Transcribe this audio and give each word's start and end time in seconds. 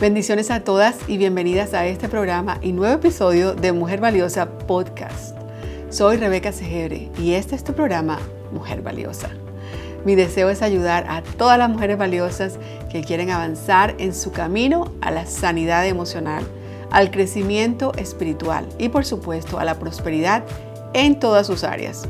Bendiciones 0.00 0.50
a 0.50 0.64
todas 0.64 0.96
y 1.06 1.18
bienvenidas 1.18 1.72
a 1.72 1.86
este 1.86 2.08
programa 2.08 2.58
y 2.60 2.72
nuevo 2.72 2.94
episodio 2.94 3.54
de 3.54 3.70
Mujer 3.70 4.00
Valiosa 4.00 4.58
Podcast. 4.58 5.36
Soy 5.88 6.16
Rebeca 6.16 6.50
Segebre 6.50 7.10
y 7.16 7.34
este 7.34 7.54
es 7.54 7.62
tu 7.62 7.74
programa 7.74 8.18
Mujer 8.50 8.82
Valiosa. 8.82 9.30
Mi 10.04 10.16
deseo 10.16 10.50
es 10.50 10.62
ayudar 10.62 11.06
a 11.08 11.22
todas 11.22 11.58
las 11.58 11.70
mujeres 11.70 11.96
valiosas 11.96 12.58
que 12.90 13.04
quieren 13.04 13.30
avanzar 13.30 13.94
en 13.98 14.16
su 14.16 14.32
camino 14.32 14.92
a 15.00 15.12
la 15.12 15.26
sanidad 15.26 15.86
emocional, 15.86 16.44
al 16.90 17.12
crecimiento 17.12 17.92
espiritual 17.94 18.66
y 18.80 18.88
por 18.88 19.04
supuesto 19.04 19.60
a 19.60 19.64
la 19.64 19.78
prosperidad 19.78 20.42
en 20.92 21.20
todas 21.20 21.46
sus 21.46 21.62
áreas. 21.62 22.02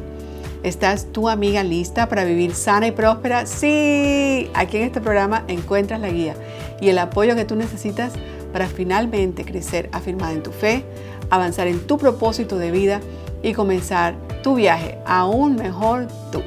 ¿Estás 0.62 1.12
tu 1.12 1.29
amiga 1.29 1.62
lista 1.62 2.09
para 2.09 2.25
vivir 2.25 2.55
sana 2.55 2.87
y 2.87 2.93
próspera? 2.93 3.45
Sí, 3.45 4.51
aquí 4.55 4.79
en 4.79 4.85
este 4.85 5.03
programa 5.03 5.45
encuentras 5.48 6.01
la 6.01 6.09
guía 6.09 6.34
y 6.80 6.88
el 6.88 6.98
apoyo 6.98 7.34
que 7.34 7.45
tú 7.45 7.56
necesitas 7.56 8.12
para 8.52 8.69
finalmente 8.69 9.45
crecer 9.45 9.88
afirmada 9.92 10.33
en 10.33 10.42
tu 10.42 10.52
fe, 10.52 10.84
avanzar 11.30 11.66
en 11.66 11.87
tu 11.87 11.98
propósito 11.98 12.59
de 12.59 12.70
vida 12.70 13.00
y 13.42 13.52
comenzar 13.52 14.16
tu 14.42 14.55
viaje 14.55 14.98
aún 15.06 15.56
mejor 15.56 16.09
tú. 16.30 16.42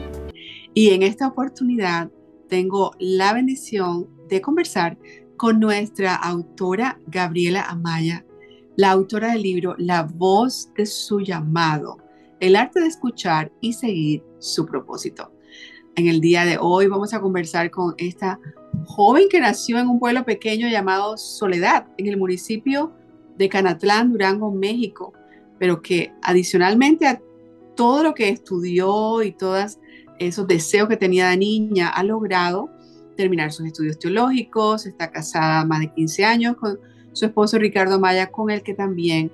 Y 0.73 0.89
en 0.89 1.03
esta 1.03 1.27
oportunidad 1.27 2.09
tengo 2.49 2.91
la 2.99 3.33
bendición 3.33 4.07
de 4.29 4.41
conversar 4.41 4.97
con 5.35 5.59
nuestra 5.59 6.15
autora 6.15 6.99
Gabriela 7.07 7.63
Amaya, 7.63 8.25
la 8.75 8.91
autora 8.91 9.31
del 9.31 9.41
libro 9.41 9.75
La 9.77 10.03
voz 10.03 10.69
de 10.75 10.85
su 10.85 11.19
llamado 11.19 11.97
el 12.39 12.55
arte 12.55 12.79
de 12.79 12.87
escuchar 12.87 13.51
y 13.61 13.73
seguir 13.73 14.23
su 14.39 14.65
propósito. 14.65 15.31
En 15.97 16.07
el 16.07 16.21
día 16.21 16.45
de 16.45 16.59
hoy 16.61 16.85
vamos 16.85 17.15
a 17.15 17.19
conversar 17.19 17.71
con 17.71 17.95
esta 17.97 18.39
joven 18.85 19.23
que 19.31 19.39
nació 19.39 19.79
en 19.79 19.87
un 19.87 19.97
pueblo 19.97 20.23
pequeño 20.25 20.67
llamado 20.67 21.17
Soledad, 21.17 21.87
en 21.97 22.05
el 22.05 22.17
municipio 22.17 22.93
de 23.35 23.49
Canatlán, 23.49 24.11
Durango, 24.11 24.51
México, 24.51 25.13
pero 25.57 25.81
que 25.81 26.13
adicionalmente 26.21 27.07
a 27.07 27.19
todo 27.75 28.03
lo 28.03 28.13
que 28.13 28.29
estudió 28.29 29.23
y 29.23 29.31
todos 29.31 29.79
esos 30.19 30.45
deseos 30.45 30.87
que 30.87 30.97
tenía 30.97 31.29
de 31.29 31.37
niña, 31.37 31.89
ha 31.89 32.03
logrado 32.03 32.69
terminar 33.15 33.51
sus 33.51 33.65
estudios 33.65 33.97
teológicos, 33.97 34.85
está 34.85 35.09
casada 35.09 35.65
más 35.65 35.79
de 35.79 35.91
15 35.93 36.25
años 36.25 36.57
con 36.57 36.79
su 37.11 37.25
esposo 37.25 37.57
Ricardo 37.57 37.99
Maya, 37.99 38.29
con 38.29 38.51
el 38.51 38.61
que 38.61 38.75
también, 38.75 39.31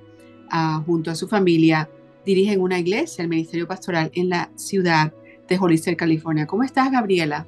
ah, 0.50 0.82
junto 0.86 1.12
a 1.12 1.16
su 1.16 1.28
familia, 1.28 1.90
dirigen 2.26 2.62
una 2.62 2.80
iglesia, 2.80 3.22
el 3.22 3.28
Ministerio 3.28 3.68
Pastoral, 3.68 4.12
en 4.14 4.30
la 4.30 4.50
ciudad 4.56 5.14
de 5.48 5.58
Hollister, 5.58 5.96
California. 5.98 6.48
¿Cómo 6.48 6.64
estás, 6.64 6.92
Gabriela? 6.92 7.46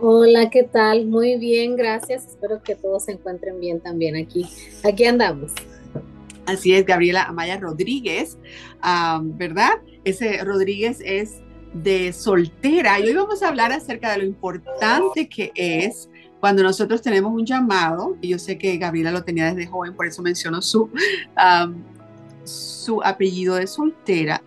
Hola, 0.00 0.50
¿qué 0.50 0.64
tal? 0.64 1.06
Muy 1.06 1.36
bien, 1.36 1.76
gracias. 1.76 2.26
Espero 2.26 2.62
que 2.62 2.74
todos 2.74 3.04
se 3.04 3.12
encuentren 3.12 3.60
bien 3.60 3.80
también 3.80 4.16
aquí. 4.16 4.46
Aquí 4.82 5.04
andamos. 5.04 5.52
Así 6.46 6.74
es, 6.74 6.84
Gabriela 6.84 7.22
Amaya 7.22 7.58
Rodríguez, 7.58 8.36
¿verdad? 9.22 9.72
Ese 10.04 10.44
Rodríguez 10.44 11.00
es 11.02 11.40
de 11.72 12.12
soltera 12.12 13.00
y 13.00 13.04
hoy 13.04 13.14
vamos 13.14 13.42
a 13.42 13.48
hablar 13.48 13.72
acerca 13.72 14.12
de 14.12 14.18
lo 14.18 14.24
importante 14.24 15.28
que 15.28 15.52
es 15.56 16.08
cuando 16.38 16.62
nosotros 16.62 17.00
tenemos 17.00 17.32
un 17.32 17.46
llamado, 17.46 18.18
y 18.20 18.28
yo 18.28 18.38
sé 18.38 18.58
que 18.58 18.76
Gabriela 18.76 19.10
lo 19.10 19.24
tenía 19.24 19.46
desde 19.46 19.66
joven, 19.66 19.94
por 19.94 20.06
eso 20.06 20.20
menciono 20.20 20.60
su, 20.60 20.90
su 22.44 23.02
apellido 23.02 23.54
de 23.54 23.66
soltera. 23.66 24.42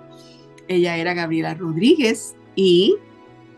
Ella 0.67 0.95
era 0.97 1.15
Gabriela 1.15 1.55
Rodríguez 1.55 2.35
y 2.57 2.97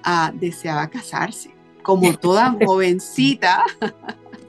ah, 0.04 0.32
deseaba 0.36 0.88
casarse, 0.90 1.56
como 1.82 2.14
toda 2.16 2.56
jovencita. 2.66 3.64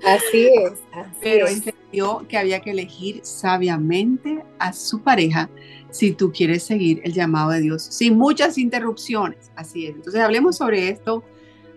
Así 0.05 0.49
es. 0.49 0.73
pero 1.21 1.47
entendió 1.47 2.27
que 2.27 2.37
había 2.37 2.61
que 2.61 2.71
elegir 2.71 3.21
sabiamente 3.23 4.43
a 4.59 4.73
su 4.73 5.03
pareja 5.03 5.49
si 5.91 6.13
tú 6.13 6.33
quieres 6.33 6.63
seguir 6.63 7.01
el 7.05 7.13
llamado 7.13 7.51
de 7.51 7.61
Dios, 7.61 7.83
sin 7.83 8.19
muchas 8.19 8.59
interrupciones. 8.59 9.51
Así 9.57 9.87
es. 9.87 9.95
Entonces 9.95 10.21
hablemos 10.21 10.57
sobre 10.57 10.89
esto, 10.89 11.23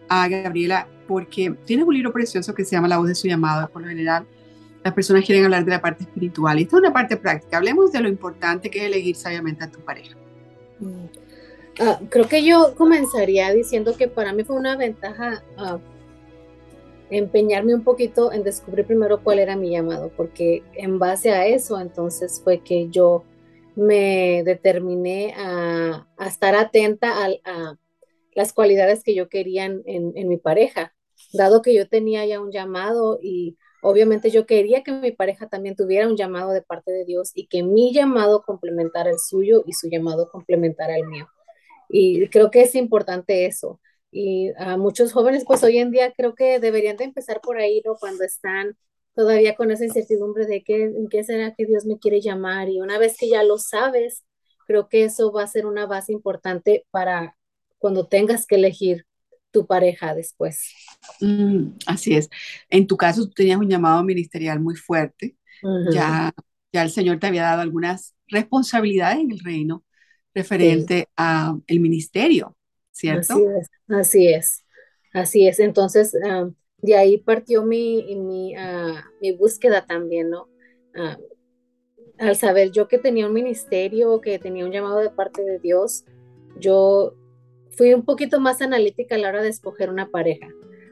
a 0.09 0.28
Gabriela, 0.28 0.88
porque 1.08 1.53
tienes 1.66 1.86
un 1.86 1.94
libro 1.94 2.12
precioso 2.12 2.53
que 2.53 2.66
se 2.66 2.72
llama 2.75 2.88
La 2.88 2.98
voz 2.98 3.08
de 3.08 3.16
su 3.16 3.28
llamado, 3.28 3.69
por 3.69 3.81
lo 3.81 3.90
general 3.90 4.25
las 4.84 4.94
personas 4.94 5.24
quieren 5.25 5.46
hablar 5.46 5.64
de 5.64 5.72
la 5.72 5.81
parte 5.81 6.03
espiritual. 6.03 6.59
Esta 6.59 6.75
es 6.75 6.81
una 6.81 6.94
parte 6.94 7.16
práctica. 7.16 7.58
Hablemos 7.58 7.92
de 7.92 8.02
lo 8.02 8.09
importante 8.09 8.69
que 8.69 8.80
es 8.80 8.86
elegir 8.86 9.16
sabiamente 9.16 9.64
a 9.64 9.72
tu 9.72 9.80
pareja. 9.80 10.16
Mm. 10.80 11.06
Ah, 11.80 12.00
creo 12.10 12.28
que 12.28 12.44
yo 12.44 12.76
comenzaría 12.76 13.52
diciendo 13.52 13.96
que 13.98 14.08
para 14.08 14.32
mí 14.34 14.44
fue 14.44 14.56
una 14.56 14.76
ventaja 14.76 15.44
ah, 15.58 15.80
empeñarme 17.10 17.74
un 17.74 17.84
poquito 17.84 18.32
en 18.32 18.44
descubrir 18.44 18.86
primero 18.86 19.24
cuál 19.24 19.40
era 19.40 19.56
mi 19.56 19.72
llamado, 19.72 20.12
porque 20.16 20.64
en 20.74 21.00
base 21.00 21.32
a 21.32 21.48
eso 21.48 21.80
entonces 21.80 22.42
fue 22.44 22.60
que 22.64 22.90
yo 22.90 23.24
me 23.76 24.44
determiné 24.44 25.34
a, 25.36 26.08
estar 26.28 26.56
atenta 26.56 27.26
a, 27.26 27.76
las 28.36 28.54
cualidades 28.54 29.04
que 29.04 29.16
yo 29.16 29.30
quería 29.30 29.66
en, 29.66 29.84
en 29.86 30.28
mi 30.28 30.38
pareja, 30.38 30.94
dado 31.34 31.62
que 31.62 31.74
yo 31.74 31.88
tenía 31.88 32.26
ya 32.26 32.42
un 32.42 32.52
llamado 32.52 33.20
y 33.22 33.58
Obviamente 33.86 34.32
yo 34.32 34.46
quería 34.46 34.82
que 34.82 34.94
mi 34.94 35.12
pareja 35.12 35.50
también 35.50 35.76
tuviera 35.76 36.08
un 36.08 36.16
llamado 36.16 36.52
de 36.52 36.62
parte 36.62 36.90
de 36.90 37.04
Dios 37.04 37.32
y 37.36 37.48
que 37.48 37.64
mi 37.64 37.94
llamado 37.94 38.42
complementara 38.42 39.10
el 39.10 39.20
suyo 39.20 39.62
y 39.68 39.74
su 39.74 39.90
llamado 39.90 40.30
complementara 40.30 40.96
el 40.96 41.06
mío. 41.06 41.28
Y 41.90 42.28
creo 42.30 42.52
que 42.52 42.62
es 42.62 42.76
importante 42.76 43.46
eso. 43.46 43.80
Y 44.12 44.52
a 44.58 44.78
muchos 44.78 45.12
jóvenes, 45.12 45.44
pues 45.46 45.64
hoy 45.64 45.80
en 45.80 45.92
día 45.92 46.14
creo 46.16 46.36
que 46.36 46.60
deberían 46.60 46.98
de 46.98 47.06
empezar 47.06 47.42
por 47.42 47.58
ahí, 47.58 47.82
¿no? 47.84 47.96
Cuando 47.96 48.24
están 48.24 48.78
todavía 49.16 49.56
con 49.56 49.72
esa 49.72 49.86
incertidumbre 49.86 50.46
de 50.46 50.64
qué, 50.64 50.84
en 50.84 51.08
qué 51.10 51.24
será 51.24 51.54
que 51.56 51.66
Dios 51.66 51.86
me 51.86 51.98
quiere 51.98 52.22
llamar. 52.22 52.70
Y 52.70 52.80
una 52.80 53.00
vez 53.00 53.18
que 53.18 53.30
ya 53.30 53.44
lo 53.44 53.58
sabes, 53.58 54.24
creo 54.68 54.88
que 54.88 55.04
eso 55.06 55.32
va 55.32 55.44
a 55.44 55.48
ser 55.48 55.66
una 55.66 55.86
base 55.86 56.14
importante 56.14 56.86
para 56.92 57.36
cuando 57.78 58.08
tengas 58.08 58.46
que 58.46 58.56
elegir 58.56 59.06
tu 59.52 59.66
pareja 59.68 60.16
después. 60.16 60.74
Mm, 61.22 61.78
así 61.86 62.16
es. 62.16 62.30
En 62.70 62.88
tu 62.88 62.98
caso, 62.98 63.26
tú 63.26 63.32
tenías 63.32 63.60
un 63.60 63.70
llamado 63.70 64.04
ministerial 64.04 64.60
muy 64.60 64.76
fuerte. 64.76 65.38
ya, 65.92 66.34
ya 66.72 66.84
el 66.84 66.90
Señor 66.90 67.20
te 67.20 67.28
había 67.28 67.44
dado 67.44 67.62
algunas 67.62 68.16
responsabilidades 68.28 69.20
en 69.20 69.32
el 69.32 69.40
reino 69.40 69.86
referente 70.34 71.08
a 71.16 71.58
el 71.68 71.80
ministerio, 71.80 72.56
¿cierto? 72.92 73.34
Así 73.34 73.44
es, 73.44 73.70
así 73.88 74.28
es. 74.28 74.64
Así 75.14 75.48
es. 75.48 75.60
Entonces, 75.60 76.16
ah, 76.28 76.50
de 76.82 76.96
ahí 76.96 77.18
partió 77.18 77.64
mi, 77.64 78.16
mi, 78.16 78.56
ah, 78.56 79.06
mi 79.22 79.32
búsqueda 79.32 79.86
también, 79.86 80.32
¿no? 80.32 80.50
Ah, 80.96 81.18
al 82.18 82.36
saber 82.36 82.72
yo 82.72 82.88
que 82.88 82.98
tenía 82.98 83.28
un 83.28 83.34
ministerio, 83.34 84.22
que 84.22 84.40
tenía 84.40 84.66
un 84.66 84.72
llamado 84.72 85.00
de 85.00 85.10
parte 85.10 85.44
de 85.44 85.60
Dios, 85.60 86.04
yo 86.60 87.14
fui 87.72 87.94
un 87.94 88.04
poquito 88.04 88.40
más 88.40 88.62
analítica 88.62 89.16
a 89.16 89.18
la 89.18 89.30
hora 89.30 89.44
de 89.44 89.50
escoger 89.50 89.90
una 89.90 90.10
pareja. 90.10 90.48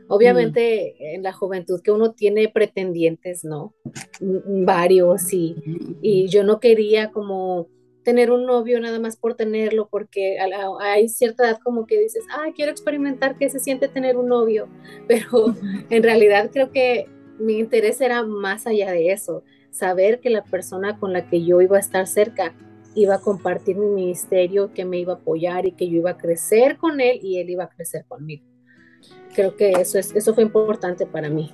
Obviamente 0.07 0.95
mm. 0.99 1.03
en 1.15 1.23
la 1.23 1.33
juventud 1.33 1.81
que 1.81 1.91
uno 1.91 2.13
tiene 2.13 2.49
pretendientes, 2.49 3.43
¿no? 3.43 3.73
Varios 4.19 5.33
y, 5.33 5.55
y 6.01 6.27
yo 6.27 6.43
no 6.43 6.59
quería 6.59 7.11
como 7.11 7.67
tener 8.03 8.31
un 8.31 8.45
novio 8.45 8.79
nada 8.79 8.99
más 8.99 9.15
por 9.15 9.35
tenerlo, 9.35 9.87
porque 9.89 10.37
hay 10.79 11.09
cierta 11.09 11.47
edad 11.47 11.59
como 11.63 11.85
que 11.85 11.99
dices, 11.99 12.23
ah, 12.31 12.47
quiero 12.55 12.71
experimentar 12.71 13.37
qué 13.37 13.49
se 13.49 13.59
siente 13.59 13.87
tener 13.87 14.17
un 14.17 14.27
novio, 14.27 14.67
pero 15.07 15.55
en 15.89 16.03
realidad 16.03 16.49
creo 16.51 16.71
que 16.71 17.07
mi 17.39 17.59
interés 17.59 18.01
era 18.01 18.23
más 18.23 18.67
allá 18.67 18.91
de 18.91 19.11
eso, 19.11 19.43
saber 19.71 20.19
que 20.19 20.29
la 20.29 20.43
persona 20.43 20.99
con 20.99 21.13
la 21.13 21.27
que 21.29 21.43
yo 21.43 21.61
iba 21.61 21.77
a 21.77 21.79
estar 21.79 22.07
cerca 22.07 22.53
iba 22.93 23.15
a 23.15 23.19
compartir 23.19 23.77
mi 23.77 23.87
ministerio, 23.87 24.73
que 24.73 24.83
me 24.83 24.99
iba 24.99 25.13
a 25.13 25.15
apoyar 25.15 25.65
y 25.65 25.71
que 25.71 25.89
yo 25.89 25.97
iba 25.97 26.11
a 26.11 26.17
crecer 26.17 26.77
con 26.77 26.99
él 26.99 27.19
y 27.21 27.39
él 27.39 27.49
iba 27.49 27.63
a 27.63 27.69
crecer 27.69 28.05
conmigo. 28.05 28.45
Creo 29.33 29.55
que 29.55 29.71
eso, 29.71 29.97
es, 29.97 30.13
eso 30.13 30.33
fue 30.33 30.43
importante 30.43 31.05
para 31.05 31.29
mí. 31.29 31.51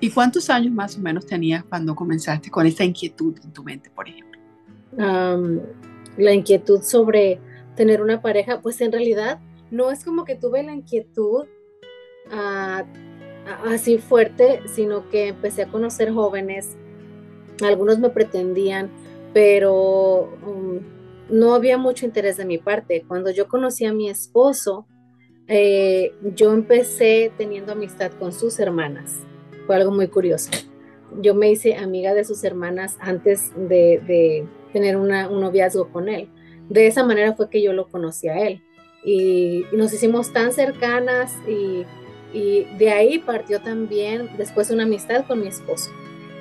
¿Y 0.00 0.10
cuántos 0.10 0.48
años 0.48 0.72
más 0.72 0.96
o 0.96 1.00
menos 1.00 1.26
tenías 1.26 1.62
cuando 1.64 1.94
comenzaste 1.94 2.50
con 2.50 2.66
esa 2.66 2.84
inquietud 2.84 3.38
en 3.44 3.52
tu 3.52 3.62
mente, 3.62 3.90
por 3.90 4.08
ejemplo? 4.08 4.29
La 5.00 6.34
inquietud 6.34 6.82
sobre 6.82 7.40
tener 7.76 8.02
una 8.02 8.20
pareja, 8.20 8.60
pues 8.60 8.80
en 8.80 8.92
realidad 8.92 9.40
no 9.70 9.90
es 9.90 10.04
como 10.04 10.24
que 10.24 10.34
tuve 10.34 10.62
la 10.62 10.74
inquietud 10.74 11.46
ah, 12.30 12.84
así 13.64 13.98
fuerte, 13.98 14.60
sino 14.66 15.08
que 15.08 15.28
empecé 15.28 15.62
a 15.62 15.68
conocer 15.68 16.12
jóvenes, 16.12 16.76
algunos 17.62 17.98
me 17.98 18.10
pretendían, 18.10 18.90
pero 19.32 20.38
um, 20.46 20.80
no 21.28 21.54
había 21.54 21.78
mucho 21.78 22.06
interés 22.06 22.36
de 22.36 22.44
mi 22.44 22.58
parte. 22.58 23.04
Cuando 23.06 23.30
yo 23.30 23.48
conocí 23.48 23.84
a 23.84 23.92
mi 23.92 24.08
esposo, 24.08 24.86
eh, 25.46 26.14
yo 26.34 26.52
empecé 26.52 27.32
teniendo 27.36 27.72
amistad 27.72 28.12
con 28.18 28.32
sus 28.32 28.58
hermanas. 28.60 29.20
Fue 29.66 29.76
algo 29.76 29.90
muy 29.90 30.08
curioso. 30.08 30.50
Yo 31.20 31.34
me 31.34 31.50
hice 31.50 31.76
amiga 31.76 32.14
de 32.14 32.24
sus 32.24 32.44
hermanas 32.44 32.96
antes 33.00 33.52
de, 33.56 34.46
tener 34.72 34.96
un 34.96 35.08
noviazgo 35.08 35.90
con 35.90 36.08
él. 36.08 36.28
De 36.68 36.86
esa 36.86 37.04
manera 37.04 37.34
fue 37.34 37.50
que 37.50 37.62
yo 37.62 37.72
lo 37.72 37.88
conocí 37.88 38.28
a 38.28 38.38
él. 38.46 38.62
Y, 39.04 39.64
nos 39.72 39.92
hicimos 39.92 40.32
tan 40.32 40.52
cercanas 40.52 41.32
y, 41.48 41.84
y 42.32 42.64
de 42.78 42.90
ahí 42.90 43.18
partió 43.18 43.60
también 43.60 44.30
después 44.36 44.70
una 44.70 44.84
amistad 44.84 45.24
con 45.26 45.40
mi 45.40 45.48
esposo. 45.48 45.90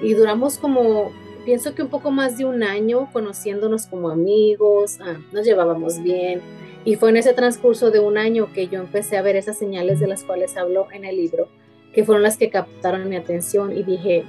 y 0.02 0.14
duramos 0.14 0.58
como, 0.58 1.12
pienso 1.46 1.74
que 1.74 1.82
un 1.82 1.90
poco 1.90 2.12
más 2.12 2.38
de 2.38 2.46
un 2.46 2.64
año 2.64 3.10
conociéndonos 3.12 3.88
como 3.88 4.10
amigos, 4.10 5.00
ah, 5.02 5.18
nos 5.32 5.46
llevábamos 5.46 6.02
bien. 6.02 6.42
Y 6.86 6.96
fue 6.96 7.10
en 7.10 7.18
ese 7.18 7.34
transcurso 7.34 7.92
de 7.92 8.00
un 8.00 8.18
año 8.18 8.54
que 8.54 8.68
yo 8.68 8.80
empecé 8.80 9.18
a 9.18 9.22
ver 9.22 9.36
esas 9.36 9.58
señales 9.58 10.00
de 10.00 10.08
las 10.08 10.24
cuales 10.24 10.56
hablo 10.56 10.88
en 10.92 11.06
el 11.06 11.18
libro, 11.18 11.50
que 11.94 12.06
fueron 12.06 12.24
las 12.24 12.38
que 12.38 12.50
captaron 12.50 13.10
mi 13.10 13.16
atención 13.16 13.76
y 13.76 13.84
dije, 13.84 14.24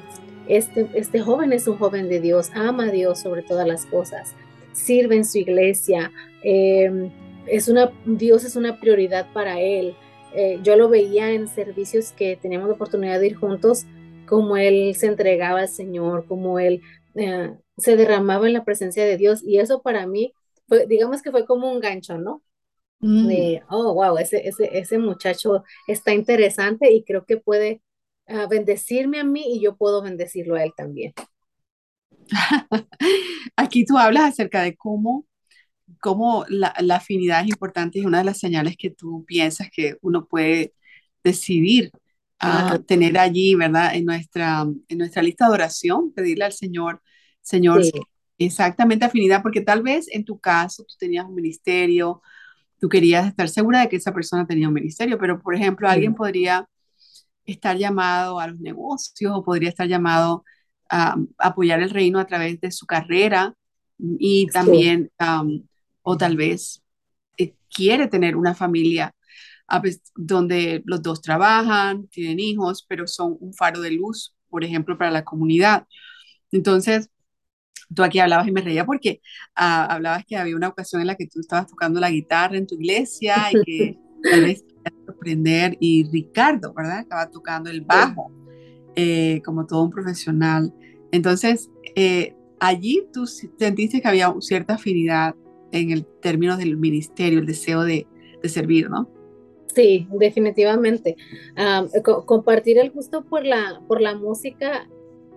este, 0.56 0.88
este 0.94 1.20
joven 1.20 1.52
es 1.52 1.68
un 1.68 1.78
joven 1.78 2.08
de 2.08 2.20
Dios, 2.20 2.50
ama 2.54 2.84
a 2.84 2.90
Dios 2.90 3.20
sobre 3.20 3.42
todas 3.42 3.66
las 3.66 3.86
cosas, 3.86 4.34
sirve 4.72 5.16
en 5.16 5.24
su 5.24 5.38
iglesia, 5.38 6.12
em, 6.42 7.10
es 7.46 7.68
una, 7.68 7.92
Dios 8.04 8.44
es 8.44 8.56
una 8.56 8.78
prioridad 8.80 9.32
para 9.32 9.60
él. 9.60 9.94
Eh, 10.34 10.60
yo 10.62 10.76
lo 10.76 10.88
veía 10.88 11.32
en 11.32 11.48
servicios 11.48 12.12
que 12.12 12.36
teníamos 12.36 12.68
la 12.68 12.74
oportunidad 12.74 13.20
de 13.20 13.28
ir 13.28 13.36
juntos, 13.36 13.86
como 14.26 14.56
él 14.56 14.94
se 14.94 15.06
entregaba 15.06 15.60
al 15.60 15.68
Señor, 15.68 16.26
como 16.26 16.58
él 16.58 16.82
eh, 17.16 17.52
se 17.76 17.96
derramaba 17.96 18.46
en 18.46 18.52
la 18.52 18.64
presencia 18.64 19.04
de 19.04 19.16
Dios. 19.16 19.42
Y 19.42 19.58
eso 19.58 19.82
para 19.82 20.06
mí, 20.06 20.32
fue, 20.68 20.86
digamos 20.86 21.22
que 21.22 21.32
fue 21.32 21.46
como 21.46 21.70
un 21.70 21.80
gancho, 21.80 22.18
¿no? 22.18 22.42
Mm. 23.00 23.26
De, 23.26 23.62
oh, 23.70 23.94
wow, 23.94 24.18
ese, 24.18 24.46
ese, 24.46 24.78
ese 24.78 24.98
muchacho 24.98 25.64
está 25.88 26.12
interesante 26.14 26.92
y 26.92 27.02
creo 27.02 27.24
que 27.24 27.38
puede 27.38 27.80
uh, 28.30 28.48
bendecirme 28.48 29.20
a 29.20 29.24
mí 29.24 29.44
y 29.56 29.60
yo 29.60 29.76
puedo 29.76 30.02
bendecirlo 30.02 30.56
a 30.56 30.64
él 30.64 30.72
también. 30.76 31.12
Aquí 33.56 33.84
tú 33.84 33.98
hablas 33.98 34.24
acerca 34.24 34.62
de 34.62 34.76
cómo 34.76 35.26
cómo 36.00 36.44
la, 36.48 36.74
la, 36.80 36.96
afinidad 36.96 37.42
es 37.42 37.48
importante 37.48 37.98
y 37.98 38.06
una 38.06 38.18
de 38.18 38.24
las 38.24 38.38
señales 38.38 38.76
que 38.76 38.90
tú 38.90 39.24
piensas 39.26 39.68
que 39.70 39.96
uno 40.02 40.26
puede 40.26 40.72
decidir 41.24 41.90
a 42.40 42.78
tener 42.78 43.18
allí, 43.18 43.54
¿verdad? 43.54 43.94
En 43.94 44.06
nuestra, 44.06 44.62
en 44.88 44.98
nuestra 44.98 45.22
lista 45.22 45.46
de 45.46 45.52
oración, 45.52 46.10
pedirle 46.12 46.44
al 46.44 46.52
Señor, 46.52 47.02
Señor, 47.42 47.82
exactamente 48.38 49.04
afinidad, 49.04 49.42
porque 49.42 49.60
tal 49.60 49.82
vez 49.82 50.06
en 50.10 50.24
tu 50.24 50.38
caso 50.38 50.84
tú 50.84 50.94
tenías 50.98 51.26
un 51.26 51.34
ministerio, 51.34 52.22
tú 52.80 52.88
querías 52.88 53.26
estar 53.26 53.48
segura 53.50 53.80
de 53.80 53.88
que 53.90 53.96
esa 53.96 54.14
persona 54.14 54.46
tenía 54.46 54.68
un 54.68 54.74
ministerio, 54.74 55.18
pero 55.18 55.38
por 55.38 55.54
ejemplo, 55.54 55.86
alguien 55.86 56.14
podría 56.14 56.66
estar 57.52 57.76
llamado 57.76 58.40
a 58.40 58.48
los 58.48 58.60
negocios 58.60 59.32
o 59.34 59.44
podría 59.44 59.68
estar 59.68 59.88
llamado 59.88 60.44
a, 60.90 61.16
apoyar 61.38 61.80
el 61.82 61.90
reino 61.90 62.18
a 62.18 62.26
través 62.26 62.60
de 62.60 62.70
su 62.70 62.86
carrera 62.86 63.54
y 63.98 64.46
también, 64.46 65.10
o 66.02 66.16
tal 66.16 66.36
vez 66.36 66.82
eh, 67.36 67.54
quiere 67.68 68.08
tener 68.08 68.36
una 68.36 68.54
familia 68.54 69.14
donde 70.16 70.82
los 70.84 71.02
dos 71.02 71.22
trabajan, 71.22 72.08
tienen 72.08 72.40
hijos, 72.40 72.84
pero 72.88 73.06
son 73.06 73.36
un 73.40 73.54
faro 73.54 73.80
de 73.80 73.92
luz, 73.92 74.34
por 74.48 74.64
ejemplo, 74.64 74.98
para 74.98 75.10
la 75.10 75.24
comunidad. 75.24 75.86
Entonces, 76.50 77.08
tú 77.94 78.02
aquí 78.02 78.18
hablabas 78.18 78.48
y 78.48 78.52
me 78.52 78.60
reía 78.60 78.84
porque 78.84 79.20
ah, 79.54 79.84
hablabas 79.86 80.24
que 80.26 80.36
había 80.36 80.56
una 80.56 80.68
ocasión 80.68 81.00
en 81.00 81.06
la 81.08 81.14
que 81.14 81.26
tú 81.26 81.40
estabas 81.40 81.68
tocando 81.68 82.00
la 82.00 82.10
guitarra 82.10 82.56
en 82.56 82.66
tu 82.66 82.74
iglesia 82.74 83.50
y 83.52 83.62
que 83.64 83.98
tal 84.30 84.42
vez 84.42 84.64
y 85.80 86.04
Ricardo, 86.10 86.72
¿verdad? 86.72 87.00
Estaba 87.00 87.30
tocando 87.30 87.70
el 87.70 87.82
bajo 87.82 88.30
eh, 88.96 89.40
como 89.44 89.66
todo 89.66 89.82
un 89.84 89.90
profesional. 89.90 90.72
Entonces, 91.12 91.70
eh, 91.94 92.34
allí 92.58 93.06
tú 93.12 93.26
sentiste 93.26 94.00
que 94.00 94.08
había 94.08 94.34
cierta 94.40 94.74
afinidad 94.74 95.34
en 95.72 95.90
el 95.90 96.04
término 96.04 96.56
del 96.56 96.76
ministerio, 96.76 97.38
el 97.38 97.46
deseo 97.46 97.82
de, 97.82 98.06
de 98.42 98.48
servir, 98.48 98.90
¿no? 98.90 99.08
Sí, 99.74 100.08
definitivamente. 100.18 101.16
compartir 102.26 102.78
el 102.78 102.90
gusto 102.90 103.24
por 103.24 103.44
la, 103.44 103.80
por 103.86 104.00
la 104.00 104.16
música 104.16 104.88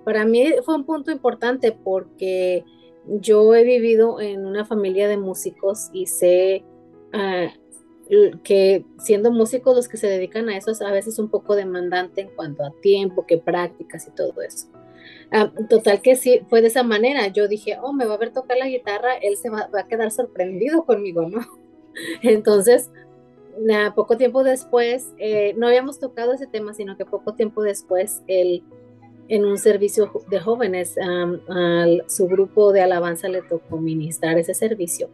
para 0.03 0.25
mí 0.25 0.53
fue 0.63 0.75
un 0.75 0.85
punto 0.85 1.11
importante 1.11 1.71
porque 1.71 2.63
yo 3.05 3.53
he 3.55 3.63
vivido 3.63 4.19
en 4.19 4.45
una 4.45 4.65
familia 4.65 5.07
de 5.07 5.17
músicos 5.17 5.89
y 5.93 6.07
sé 6.07 6.63
ah, 7.13 7.47
que 8.43 8.85
siendo 8.99 9.31
músicos 9.31 9.75
los 9.75 9.87
que 9.87 9.97
se 9.97 10.07
dedican 10.07 10.49
a 10.49 10.57
eso 10.57 10.71
es 10.71 10.81
a 10.81 10.91
veces 10.91 11.19
un 11.19 11.29
poco 11.29 11.55
demandante 11.55 12.21
en 12.21 12.29
cuanto 12.29 12.63
a 12.63 12.71
tiempo, 12.81 13.25
que 13.25 13.37
prácticas 13.37 14.07
y 14.07 14.11
todo 14.11 14.41
eso. 14.41 14.67
total 15.69 16.01
que 16.01 16.15
sí, 16.15 16.41
fue 16.49 16.61
de 16.61 16.67
esa 16.67 16.83
manera. 16.83 17.27
Yo 17.27 17.47
dije, 17.47 17.77
oh, 17.81 17.93
me 17.93 18.05
va 18.05 18.15
a 18.15 18.17
ver 18.17 18.31
tocar 18.31 18.57
la 18.57 18.67
guitarra, 18.67 19.15
él 19.21 19.37
se 19.37 19.49
va, 19.49 19.69
a 19.73 19.87
quedar 19.87 20.11
sorprendido 20.11 20.85
conmigo, 20.85 21.27
¿no? 21.27 21.39
Entonces, 22.21 22.89
poco 23.95 24.17
tiempo 24.17 24.43
después, 24.43 25.11
eh, 25.17 25.53
no 25.57 25.67
habíamos 25.67 25.99
tocado 25.99 26.33
ese 26.33 26.47
tema, 26.47 26.73
sino 26.73 26.97
que 26.97 27.05
poco 27.05 27.33
tiempo 27.33 27.63
después, 27.63 28.21
él, 28.27 28.63
en 29.29 29.45
un 29.45 29.57
servicio 29.57 30.11
de 30.29 30.39
jóvenes, 30.39 30.97
a 30.99 31.85
su 32.07 32.27
grupo 32.27 32.73
de 32.73 32.81
alabanza 32.81 33.29
le 33.29 33.41
tocó 33.41 33.77
ministrar 33.77 34.37
ese 34.37 34.53
servicio. 34.53 35.09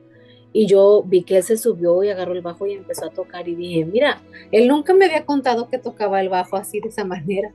Y 0.51 0.65
yo 0.65 1.03
vi 1.05 1.23
que 1.23 1.37
él 1.37 1.43
se 1.43 1.57
subió 1.57 2.03
y 2.03 2.09
agarró 2.09 2.33
el 2.33 2.41
bajo 2.41 2.65
y 2.65 2.73
empezó 2.73 3.05
a 3.05 3.11
tocar 3.11 3.47
y 3.47 3.55
dije, 3.55 3.85
mira, 3.85 4.21
él 4.51 4.67
nunca 4.67 4.93
me 4.93 5.05
había 5.05 5.25
contado 5.25 5.69
que 5.69 5.77
tocaba 5.77 6.21
el 6.21 6.29
bajo 6.29 6.57
así 6.57 6.79
de 6.79 6.89
esa 6.89 7.05
manera. 7.05 7.51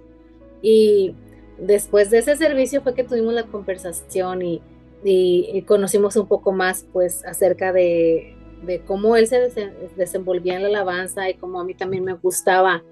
Y 0.63 1.15
después 1.59 2.11
de 2.11 2.19
ese 2.19 2.37
servicio 2.37 2.83
fue 2.83 2.95
que 2.95 3.05
tuvimos 3.05 3.35
la 3.35 3.45
conversación 3.45 4.43
y, 4.43 4.63
y 5.03 5.63
conocimos 5.63 6.17
un 6.17 6.27
poco 6.27 6.53
más 6.53 6.87
pues 6.93 7.25
acerca 7.25 7.73
de, 7.73 8.35
de 8.65 8.81
cómo 8.81 9.17
él 9.17 9.27
se 9.27 9.51
desenvolvía 9.97 10.57
en 10.57 10.63
la 10.63 10.69
alabanza 10.69 11.29
y 11.29 11.35
cómo 11.35 11.61
a 11.61 11.65
mí 11.65 11.75
también 11.75 12.05
me 12.05 12.15
gustaba 12.15 12.83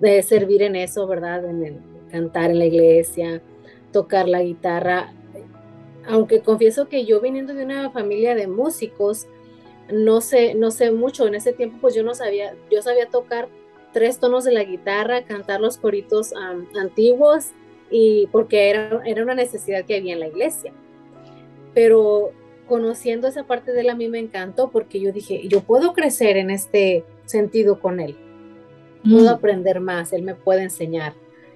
de 0.00 0.22
servir 0.22 0.62
en 0.62 0.76
eso, 0.76 1.06
¿verdad? 1.06 1.44
En 1.44 1.80
cantar 2.10 2.50
en 2.50 2.58
la 2.58 2.66
iglesia, 2.66 3.42
tocar 3.92 4.28
la 4.28 4.42
guitarra. 4.42 5.12
Aunque 6.06 6.40
confieso 6.40 6.88
que 6.88 7.04
yo 7.04 7.20
viniendo 7.20 7.54
de 7.54 7.64
una 7.64 7.90
familia 7.90 8.34
de 8.34 8.46
músicos, 8.46 9.26
no 9.92 10.20
sé, 10.20 10.54
no 10.54 10.70
sé 10.70 10.90
mucho. 10.90 11.26
En 11.26 11.34
ese 11.34 11.52
tiempo, 11.52 11.78
pues 11.80 11.94
yo 11.94 12.02
no 12.02 12.14
sabía, 12.14 12.54
yo 12.70 12.82
sabía 12.82 13.08
tocar 13.08 13.48
tres 13.92 14.18
tonos 14.18 14.44
de 14.44 14.52
la 14.52 14.64
guitarra, 14.64 15.24
cantar 15.24 15.60
los 15.60 15.78
coritos 15.78 16.32
antiguos 16.78 17.48
y 17.90 18.26
porque 18.32 18.70
era, 18.70 19.00
era 19.04 19.22
una 19.22 19.34
necesidad 19.34 19.84
que 19.84 19.96
había 19.96 20.12
en 20.14 20.20
la 20.20 20.28
iglesia. 20.28 20.72
Pero 21.74 22.32
conociendo 22.66 23.28
esa 23.28 23.44
parte 23.44 23.72
de 23.72 23.80
él 23.80 23.90
a 23.90 23.94
mí 23.94 24.08
me 24.08 24.18
encantó 24.18 24.70
porque 24.70 25.00
yo 25.00 25.12
dije, 25.12 25.48
yo 25.48 25.62
puedo 25.62 25.94
crecer 25.94 26.36
en 26.36 26.50
este 26.50 27.04
sentido 27.24 27.80
con 27.80 28.00
él. 28.00 28.16
Puedo 29.02 29.26
mm. 29.26 29.34
aprender 29.34 29.80
más, 29.80 30.12
él 30.12 30.22
me 30.22 30.34
puede 30.34 30.62
enseñar 30.62 31.14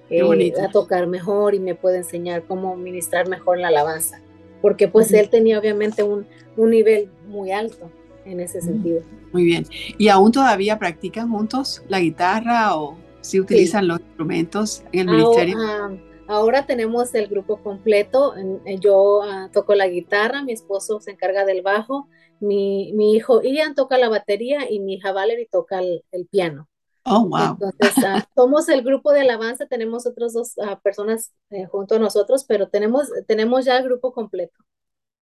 eh, 0.09 0.53
a 0.61 0.69
tocar 0.69 1.07
mejor 1.07 1.53
y 1.55 1.59
me 1.59 1.75
puede 1.75 1.97
enseñar 1.97 2.43
cómo 2.43 2.75
ministrar 2.75 3.27
mejor 3.27 3.59
la 3.59 3.67
alabanza. 3.67 4.21
Porque 4.61 4.87
pues 4.87 5.11
él 5.11 5.29
tenía 5.29 5.59
obviamente 5.59 6.03
un, 6.03 6.25
un, 6.55 6.69
nivel 6.69 7.09
muy 7.27 7.51
alto 7.51 7.91
en 8.25 8.39
ese 8.39 8.61
sentido. 8.61 9.01
Muy 9.31 9.43
bien. 9.43 9.65
¿Y 9.97 10.09
aún 10.09 10.31
todavía 10.31 10.79
practican 10.79 11.29
juntos 11.29 11.83
la 11.87 11.99
guitarra 11.99 12.75
o 12.77 12.97
si 13.21 13.39
utilizan 13.39 13.87
los 13.87 13.99
instrumentos 13.99 14.83
en 14.91 15.09
el 15.09 15.17
ministerio? 15.17 15.57
Ah, 15.59 15.91
Ahora 16.27 16.65
tenemos 16.65 17.13
el 17.15 17.27
grupo 17.27 17.61
completo. 17.61 18.33
Yo 18.79 19.21
ah, 19.23 19.49
toco 19.51 19.75
la 19.75 19.87
guitarra, 19.87 20.41
mi 20.41 20.53
esposo 20.53 20.99
se 20.99 21.11
encarga 21.11 21.45
del 21.45 21.61
bajo, 21.61 22.07
mi, 22.39 22.91
hijo 23.13 23.41
Ian 23.41 23.75
toca 23.75 23.97
la 23.97 24.09
batería 24.09 24.69
y 24.69 24.79
mi 24.79 24.95
hija 24.95 25.11
Valerie 25.11 25.47
toca 25.51 25.79
el, 25.79 26.27
piano. 26.31 26.67
Oh, 27.05 27.27
wow. 27.27 27.57
Entonces, 27.61 28.03
ah, 28.05 28.25
somos 28.35 28.69
el 28.69 28.83
grupo 28.83 29.11
de 29.11 29.21
alabanza, 29.21 29.65
tenemos 29.65 30.05
otras 30.05 30.33
dos 30.33 30.53
personas 30.81 31.33
eh, 31.49 31.65
junto 31.65 31.95
a 31.95 31.99
nosotros, 31.99 32.45
pero 32.45 32.69
tenemos, 32.69 33.09
tenemos 33.27 33.65
ya 33.65 33.77
el 33.77 33.83
grupo 33.83 34.13
completo. 34.13 34.57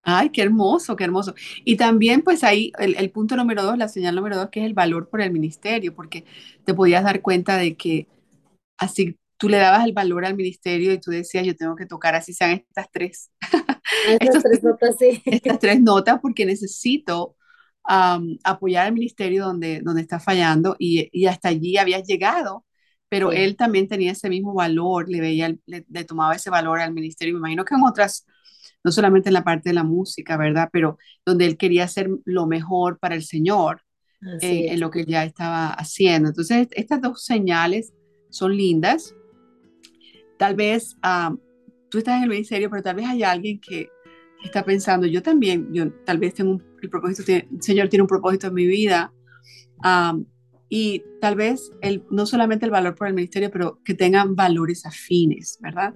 Ay, 0.02 0.30
qué 0.30 0.42
hermoso, 0.42 0.96
qué 0.96 1.04
hermoso. 1.04 1.34
Y 1.64 1.76
también, 1.76 2.22
pues 2.22 2.42
ahí, 2.44 2.72
el, 2.78 2.96
el, 2.96 3.10
punto 3.10 3.36
número 3.36 3.62
dos, 3.62 3.78
la 3.78 3.88
señal 3.88 4.16
número 4.16 4.36
dos, 4.36 4.50
que 4.50 4.60
es 4.60 4.66
el 4.66 4.74
valor 4.74 5.08
por 5.08 5.20
el 5.20 5.30
ministerio, 5.30 5.94
porque 5.94 6.24
te 6.64 6.74
podías 6.74 7.04
dar 7.04 7.22
cuenta 7.22 7.56
de 7.56 7.76
que 7.76 8.08
así 8.78 9.16
tú 9.42 9.48
le 9.48 9.58
dabas 9.58 9.84
el 9.84 9.92
valor 9.92 10.24
al 10.24 10.36
ministerio 10.36 10.92
y 10.92 11.00
tú 11.00 11.10
decías, 11.10 11.44
yo 11.44 11.56
tengo 11.56 11.74
que 11.76 11.86
tocar 11.86 12.14
así 12.14 12.32
sean 12.32 12.52
estas 12.52 12.86
tres. 12.92 13.30
Estas 14.20 14.42
tres 14.42 14.62
notas, 14.62 14.96
sí. 14.98 15.20
Estas 15.26 15.58
tres 15.58 15.80
notas 15.80 16.20
porque 16.20 16.46
necesito 16.46 17.36
apoyar 17.84 18.86
al 18.86 18.92
ministerio 18.92 19.44
donde, 19.44 19.80
donde 19.80 20.02
está 20.02 20.20
fallando 20.20 20.76
y, 20.78 21.08
y 21.12 21.26
hasta 21.26 21.48
allí 21.48 21.76
habías 21.76 22.06
llegado, 22.06 22.64
pero 23.08 23.32
él 23.32 23.56
también 23.56 23.88
tenía 23.88 24.12
ese 24.12 24.28
mismo 24.28 24.54
valor, 24.54 25.08
le, 25.08 25.20
veía, 25.20 25.54
le, 25.66 26.04
tomaba 26.04 26.36
ese 26.36 26.48
valor 26.48 26.80
al 26.80 26.94
ministerio. 26.94 27.34
Me 27.34 27.40
imagino 27.40 27.64
que 27.64 27.74
en 27.74 27.82
otras, 27.82 28.24
no 28.84 28.92
solamente 28.92 29.28
en 29.28 29.34
la 29.34 29.44
parte 29.44 29.70
de 29.70 29.74
la 29.74 29.84
música, 29.84 30.36
¿verdad? 30.36 30.68
Pero 30.72 30.98
donde 31.24 31.46
él 31.46 31.56
quería 31.56 31.84
hacer 31.84 32.10
lo 32.24 32.46
mejor 32.46 32.98
para 32.98 33.14
el 33.14 33.22
Señor 33.22 33.82
eh, 34.40 34.68
en 34.70 34.80
lo 34.80 34.90
que 34.90 35.04
ya 35.04 35.24
estaba 35.24 35.68
haciendo. 35.68 36.28
Entonces, 36.28 36.68
estas 36.72 37.00
dos 37.00 37.24
señales 37.24 37.92
son 38.30 38.56
lindas 38.56 39.14
Tal 40.42 40.56
vez 40.56 40.96
ah, 41.02 41.32
tú 41.88 41.98
estás 41.98 42.16
en 42.16 42.24
el 42.24 42.28
ministerio, 42.28 42.68
pero 42.68 42.82
tal 42.82 42.96
vez 42.96 43.06
hay 43.06 43.22
alguien 43.22 43.60
que 43.60 43.88
está 44.42 44.64
pensando, 44.64 45.06
yo 45.06 45.22
también, 45.22 45.72
yo 45.72 45.92
tal 46.04 46.18
vez 46.18 46.34
tengo 46.34 46.50
un, 46.50 46.64
el 46.82 46.90
propósito, 46.90 47.30
el 47.30 47.62
Señor 47.62 47.88
tiene 47.88 48.02
un 48.02 48.08
propósito 48.08 48.48
en 48.48 48.54
mi 48.54 48.66
vida 48.66 49.12
y 50.74 51.04
tal 51.20 51.36
vez 51.36 51.70
el, 51.82 52.02
no 52.08 52.24
solamente 52.24 52.64
el 52.64 52.70
valor 52.70 52.94
por 52.94 53.06
el 53.06 53.12
ministerio, 53.12 53.50
pero 53.50 53.78
que 53.84 53.92
tengan 53.92 54.34
valores 54.34 54.86
afines, 54.86 55.58
¿verdad? 55.60 55.92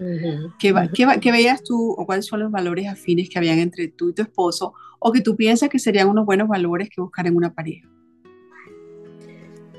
¿Qué, 0.58 0.74
qué, 0.92 1.32
veías 1.32 1.62
tú 1.62 1.92
o 1.92 2.04
cuáles 2.04 2.26
son 2.26 2.40
los 2.40 2.50
valores 2.50 2.86
afines 2.86 3.30
que 3.30 3.38
habían 3.38 3.58
entre 3.58 3.88
tú 3.88 4.10
y 4.10 4.12
tu 4.12 4.20
esposo 4.20 4.74
o 4.98 5.12
que 5.12 5.22
tú 5.22 5.34
piensas 5.34 5.70
que 5.70 5.78
serían 5.78 6.10
unos 6.10 6.26
buenos 6.26 6.46
valores 6.46 6.90
que 6.90 7.00
buscar 7.00 7.26
en 7.26 7.36
una 7.36 7.54
pareja? 7.54 7.88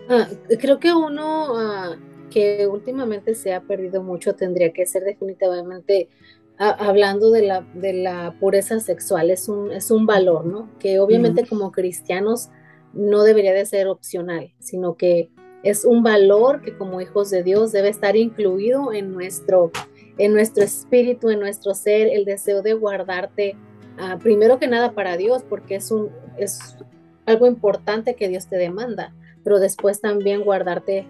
Ah, 0.09 0.27
creo 0.59 0.79
que 0.79 0.91
uno 0.91 1.55
ah, 1.55 1.95
que 2.31 2.65
últimamente 2.65 3.35
se 3.35 3.53
ha 3.53 3.61
perdido 3.61 4.01
mucho 4.01 4.33
tendría 4.33 4.73
que 4.73 4.87
ser 4.87 5.03
definitivamente 5.03 6.09
ah, 6.57 6.75
hablando 6.79 7.29
de 7.29 7.43
la, 7.43 7.61
de 7.75 7.93
la 7.93 8.33
pureza 8.39 8.79
sexual, 8.79 9.29
es 9.29 9.47
un, 9.47 9.71
es 9.71 9.91
un 9.91 10.07
valor, 10.07 10.47
¿no? 10.47 10.69
Que 10.79 10.99
obviamente 10.99 11.45
como 11.45 11.71
cristianos 11.71 12.49
no 12.93 13.23
debería 13.23 13.53
de 13.53 13.65
ser 13.65 13.87
opcional, 13.87 14.53
sino 14.59 14.95
que 14.95 15.29
es 15.63 15.85
un 15.85 16.03
valor 16.03 16.61
que 16.61 16.77
como 16.77 17.01
hijos 17.01 17.29
de 17.29 17.43
Dios 17.43 17.71
debe 17.71 17.89
estar 17.89 18.15
incluido 18.15 18.93
en 18.93 19.11
nuestro, 19.11 19.71
en 20.17 20.33
nuestro 20.33 20.63
espíritu, 20.63 21.29
en 21.29 21.39
nuestro 21.39 21.73
ser, 21.73 22.07
el 22.07 22.25
deseo 22.25 22.61
de 22.61 22.73
guardarte 22.73 23.55
ah, 23.97 24.17
primero 24.21 24.59
que 24.59 24.67
nada 24.67 24.93
para 24.93 25.17
Dios, 25.17 25.43
porque 25.47 25.75
es, 25.75 25.91
un, 25.91 26.09
es 26.37 26.77
algo 27.25 27.47
importante 27.47 28.15
que 28.15 28.29
Dios 28.29 28.47
te 28.47 28.57
demanda, 28.57 29.13
pero 29.43 29.59
después 29.59 29.99
también 29.99 30.43
guardarte 30.43 31.05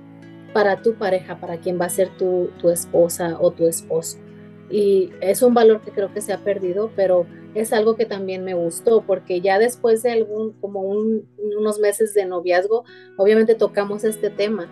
para 0.53 0.81
tu 0.81 0.96
pareja, 0.96 1.39
para 1.39 1.57
quien 1.57 1.79
va 1.79 1.86
a 1.86 1.89
ser 1.89 2.10
tu, 2.17 2.50
tu 2.60 2.69
esposa 2.69 3.38
o 3.39 3.51
tu 3.51 3.67
esposo. 3.67 4.17
Y 4.69 5.12
es 5.22 5.41
un 5.41 5.53
valor 5.53 5.81
que 5.81 5.91
creo 5.91 6.13
que 6.13 6.22
se 6.22 6.34
ha 6.34 6.39
perdido, 6.39 6.91
pero 6.96 7.25
es 7.61 7.73
algo 7.73 7.95
que 7.95 8.05
también 8.05 8.43
me 8.43 8.53
gustó 8.53 9.01
porque 9.01 9.41
ya 9.41 9.59
después 9.59 10.03
de 10.03 10.11
algún, 10.11 10.53
como 10.53 10.81
unos 10.81 11.79
meses 11.79 12.13
de 12.13 12.25
noviazgo, 12.25 12.83
obviamente 13.17 13.55
tocamos 13.55 14.03
este 14.03 14.29
tema 14.29 14.69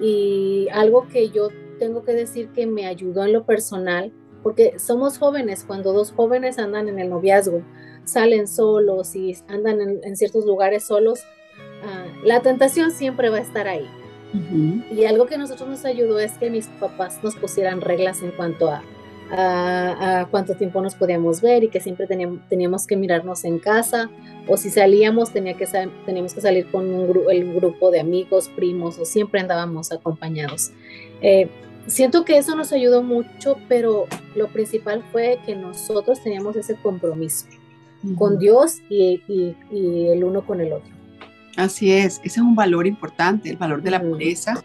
y 0.00 0.68
algo 0.72 1.08
que 1.08 1.30
yo 1.30 1.48
tengo 1.78 2.04
que 2.04 2.12
decir 2.12 2.48
que 2.48 2.66
me 2.66 2.86
ayudó 2.86 3.24
en 3.24 3.32
lo 3.32 3.44
personal, 3.44 4.12
porque 4.42 4.78
somos 4.78 5.18
jóvenes, 5.18 5.64
cuando 5.64 5.92
dos 5.92 6.12
jóvenes 6.12 6.58
andan 6.58 6.88
en 6.88 6.98
el 6.98 7.10
noviazgo, 7.10 7.62
salen 8.04 8.46
solos 8.46 9.14
y 9.16 9.36
andan 9.48 9.80
en, 10.02 10.16
ciertos 10.16 10.46
lugares 10.46 10.84
solos, 10.84 11.20
ah, 11.84 12.06
la 12.24 12.40
tentación 12.40 12.90
siempre 12.90 13.28
va 13.28 13.38
a 13.38 13.40
estar 13.40 13.66
ahí. 13.66 13.88
Y 14.90 15.04
algo 15.06 15.26
que 15.26 15.36
a 15.36 15.38
nosotros 15.38 15.68
nos 15.68 15.84
ayudó 15.86 16.18
es 16.18 16.32
que 16.32 16.50
mis 16.50 16.66
papás 16.66 17.22
nos 17.22 17.36
pusieran 17.36 17.80
reglas 17.80 18.22
en 18.22 18.32
cuanto 18.32 18.68
a 18.68 18.82
a, 19.30 20.26
cuánto 20.30 20.54
tiempo 20.54 20.80
nos 20.80 20.94
podíamos 20.94 21.40
ver 21.40 21.64
y 21.64 21.68
que 21.68 21.80
siempre 21.80 22.06
teníamos, 22.06 22.40
teníamos 22.48 22.86
que 22.86 22.96
mirarnos 22.96 23.44
en 23.44 23.58
casa 23.58 24.10
o 24.46 24.56
si 24.56 24.70
salíamos 24.70 25.32
tenía 25.32 25.54
que, 25.56 25.66
teníamos 26.04 26.34
que 26.34 26.40
salir 26.40 26.70
con 26.70 26.88
un 26.88 27.30
el 27.30 27.54
grupo 27.54 27.90
de 27.90 28.00
amigos, 28.00 28.48
primos 28.54 28.98
o 28.98 29.04
siempre 29.04 29.40
andábamos 29.40 29.92
acompañados. 29.92 30.70
Eh, 31.20 31.48
siento 31.86 32.24
que 32.24 32.38
eso 32.38 32.54
nos 32.56 32.72
ayudó 32.72 33.02
mucho, 33.02 33.56
pero 33.68 34.06
lo 34.34 34.48
principal 34.48 35.02
fue 35.12 35.38
que 35.44 35.56
nosotros 35.56 36.22
teníamos 36.22 36.56
ese 36.56 36.76
compromiso 36.76 37.46
con 38.16 38.38
Dios 38.38 38.82
y, 38.88 39.22
y, 39.26 40.06
el 40.08 40.22
uno 40.22 40.46
con 40.46 40.60
el 40.60 40.72
otro. 40.72 40.90
Así 41.56 41.90
es, 41.90 42.18
ese 42.18 42.26
es 42.26 42.38
un 42.38 42.54
valor 42.54 42.86
importante, 42.86 43.50
el 43.50 43.56
valor 43.56 43.82
de 43.82 43.90
la 43.90 44.00
pureza. 44.00 44.62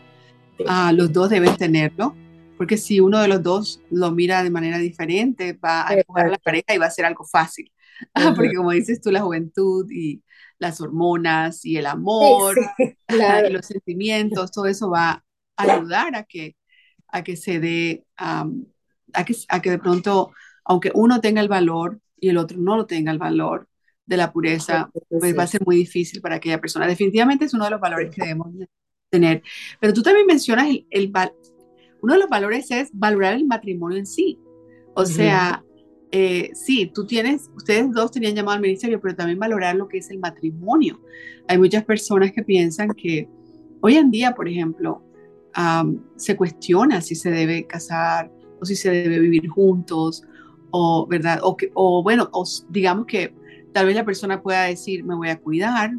Ah, 0.67 0.91
los 0.93 1.11
dos 1.11 1.29
deben 1.29 1.55
tenerlo 1.55 2.13
porque 2.61 2.77
si 2.77 2.99
uno 2.99 3.19
de 3.19 3.27
los 3.27 3.41
dos 3.41 3.81
lo 3.89 4.11
mira 4.11 4.43
de 4.43 4.51
manera 4.51 4.77
diferente, 4.77 5.53
va 5.53 5.87
a 5.87 5.95
empujar 5.95 6.27
a 6.27 6.29
la 6.29 6.37
pareja 6.37 6.75
y 6.75 6.77
va 6.77 6.85
a 6.85 6.91
ser 6.91 7.05
algo 7.05 7.25
fácil. 7.25 7.71
Porque 8.37 8.53
como 8.53 8.69
dices 8.69 9.01
tú, 9.01 9.09
la 9.09 9.21
juventud 9.21 9.89
y 9.89 10.21
las 10.59 10.79
hormonas 10.79 11.65
y 11.65 11.77
el 11.77 11.87
amor 11.87 12.55
y 13.09 13.51
los 13.51 13.65
sentimientos, 13.65 14.51
todo 14.51 14.67
eso 14.67 14.91
va 14.91 15.09
a 15.57 15.63
ayudar 15.63 16.15
a 16.15 16.23
que, 16.23 16.55
a 17.07 17.23
que 17.23 17.35
se 17.35 17.59
dé, 17.59 18.05
a, 18.17 18.45
que, 19.25 19.35
a 19.49 19.59
que 19.59 19.71
de 19.71 19.79
pronto, 19.79 20.31
aunque 20.63 20.91
uno 20.93 21.19
tenga 21.19 21.41
el 21.41 21.49
valor 21.49 21.99
y 22.19 22.29
el 22.29 22.37
otro 22.37 22.59
no 22.59 22.75
lo 22.77 22.85
tenga 22.85 23.11
el 23.11 23.17
valor 23.17 23.67
de 24.05 24.17
la 24.17 24.31
pureza, 24.31 24.91
pues 25.09 25.35
va 25.35 25.41
a 25.41 25.47
ser 25.47 25.65
muy 25.65 25.77
difícil 25.77 26.21
para 26.21 26.35
aquella 26.35 26.61
persona. 26.61 26.85
Definitivamente 26.85 27.45
es 27.45 27.55
uno 27.55 27.63
de 27.63 27.71
los 27.71 27.81
valores 27.81 28.13
que 28.13 28.21
debemos 28.21 28.53
tener. 29.09 29.43
Pero 29.79 29.93
tú 29.93 30.01
también 30.01 30.25
mencionas 30.25 30.67
el, 30.67 30.87
el, 30.89 31.11
uno 32.01 32.13
de 32.13 32.19
los 32.19 32.29
valores 32.29 32.71
es 32.71 32.89
valorar 32.93 33.35
el 33.35 33.45
matrimonio 33.45 33.97
en 33.97 34.05
sí. 34.05 34.39
O 34.93 35.05
sea, 35.05 35.63
eh, 36.11 36.51
sí, 36.53 36.91
tú 36.93 37.05
tienes, 37.05 37.49
ustedes 37.55 37.91
dos 37.91 38.11
tenían 38.11 38.35
llamado 38.35 38.55
al 38.55 38.61
ministerio, 38.61 38.99
pero 38.99 39.15
también 39.15 39.39
valorar 39.39 39.75
lo 39.75 39.87
que 39.87 39.99
es 39.99 40.09
el 40.09 40.19
matrimonio. 40.19 40.99
Hay 41.47 41.57
muchas 41.57 41.85
personas 41.85 42.31
que 42.31 42.43
piensan 42.43 42.89
que 42.89 43.29
hoy 43.81 43.95
en 43.95 44.11
día, 44.11 44.33
por 44.33 44.49
ejemplo, 44.49 45.03
se 46.15 46.35
cuestiona 46.37 47.01
si 47.01 47.15
se 47.15 47.29
debe 47.29 47.67
casar 47.67 48.31
o 48.61 48.65
si 48.65 48.75
se 48.75 48.89
debe 48.89 49.19
vivir 49.19 49.47
juntos, 49.47 50.23
o, 50.71 51.05
¿verdad? 51.07 51.39
O, 51.43 51.57
que, 51.57 51.71
o 51.73 52.01
bueno, 52.03 52.29
o 52.31 52.45
digamos 52.69 53.05
que 53.05 53.33
tal 53.73 53.85
vez 53.85 53.95
la 53.95 54.05
persona 54.05 54.41
pueda 54.41 54.63
decir, 54.63 55.03
me 55.03 55.15
voy 55.15 55.29
a 55.29 55.39
cuidar, 55.39 55.91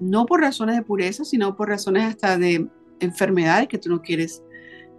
no 0.00 0.26
por 0.26 0.40
razones 0.40 0.76
de 0.76 0.82
pureza, 0.82 1.24
sino 1.24 1.56
por 1.56 1.68
razones 1.68 2.04
hasta 2.04 2.36
de 2.36 2.68
enfermedades 3.00 3.68
que 3.68 3.78
tú 3.78 3.90
no 3.90 4.02
quieres 4.02 4.42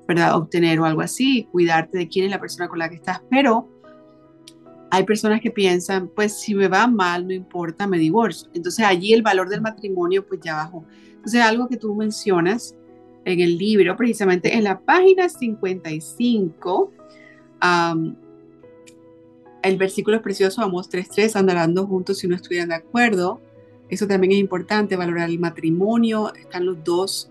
¿verdad? 0.08 0.36
Obtener 0.36 0.80
o 0.80 0.86
algo 0.86 1.02
así, 1.02 1.48
cuidarte 1.52 1.98
de 1.98 2.08
quién 2.08 2.26
es 2.26 2.32
la 2.32 2.40
persona 2.40 2.68
con 2.68 2.80
la 2.80 2.90
que 2.90 2.96
estás, 2.96 3.22
pero 3.30 3.68
hay 4.90 5.04
personas 5.04 5.42
que 5.42 5.52
piensan, 5.52 6.08
pues 6.08 6.40
si 6.40 6.56
me 6.56 6.70
va 6.70 6.88
mal, 6.88 7.28
no 7.28 7.34
importa, 7.34 7.88
me 7.88 7.98
divorcio. 7.98 8.50
Entonces 8.54 8.86
allí 8.86 9.14
el 9.14 9.22
valor 9.22 9.50
del 9.50 9.62
matrimonio 9.62 10.26
pues 10.26 10.40
ya 10.42 10.56
bajó. 10.56 10.86
Entonces 11.14 11.42
algo 11.42 11.68
que 11.68 11.76
tú 11.76 11.94
mencionas 11.94 12.74
en 13.26 13.42
el 13.42 13.58
libro, 13.58 13.98
precisamente 13.98 14.56
en 14.56 14.64
la 14.64 14.80
página 14.80 15.28
55, 15.28 16.94
el 19.64 19.78
versículo 19.78 20.16
es 20.16 20.24
precioso, 20.24 20.62
vamos 20.62 20.90
3.3, 20.90 21.36
andando 21.36 21.86
juntos 21.86 22.20
si 22.20 22.28
no 22.30 22.38
estuvieran 22.38 22.70
de 22.70 22.76
acuerdo. 22.76 23.42
Eso 23.90 24.08
también 24.08 24.32
es 24.32 24.38
importante, 24.38 24.96
valorar 24.96 25.30
el 25.30 25.40
matrimonio, 25.40 26.34
están 26.36 26.66
los 26.66 26.82
dos 26.86 27.30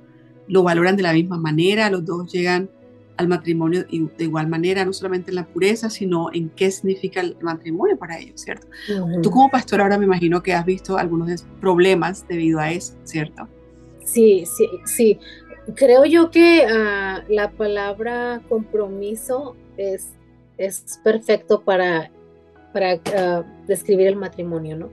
lo 0.49 0.63
valoran 0.63 0.97
de 0.97 1.03
la 1.03 1.13
misma 1.13 1.39
manera, 1.39 1.91
los 1.91 2.05
dos 2.05 2.31
llegan 2.33 2.69
al 3.17 3.29
matrimonio 3.29 3.85
de 3.89 4.25
igual 4.25 4.47
manera, 4.47 4.85
no 4.85 4.93
solamente 4.93 5.31
en 5.31 5.37
la 5.37 5.47
pureza, 5.47 5.89
sino 5.89 6.29
en 6.33 6.51
qué 6.51 6.71
significa 6.71 7.21
el 7.21 7.37
matrimonio 7.41 7.97
para 7.97 8.19
ellos, 8.19 8.43
¿cierto? 8.43 8.67
Tú 9.23 9.31
como 9.31 9.51
pastor 9.51 9.81
ahora 9.81 9.99
me 9.99 10.05
imagino 10.05 10.43
que 10.43 10.53
has 10.53 10.67
visto 10.67 10.99
algunos 10.99 11.47
problemas 11.61 12.27
debido 12.29 12.61
a 12.61 12.71
eso, 12.71 12.95
¿cierto? 13.05 13.49
Sí, 14.05 14.45
sí, 14.47 14.69
sí. 14.85 15.19
Creo 15.75 16.05
yo 16.05 16.31
que 16.31 16.67
ah, 16.71 17.25
la 17.29 17.51
palabra 17.51 18.43
compromiso 18.49 19.57
es, 19.79 20.11
es 20.59 21.01
perfecto 21.03 21.63
para, 21.63 22.11
para 22.73 23.01
ah, 23.17 23.45
describir 23.67 24.09
el 24.09 24.17
matrimonio, 24.17 24.77
¿no? 24.77 24.91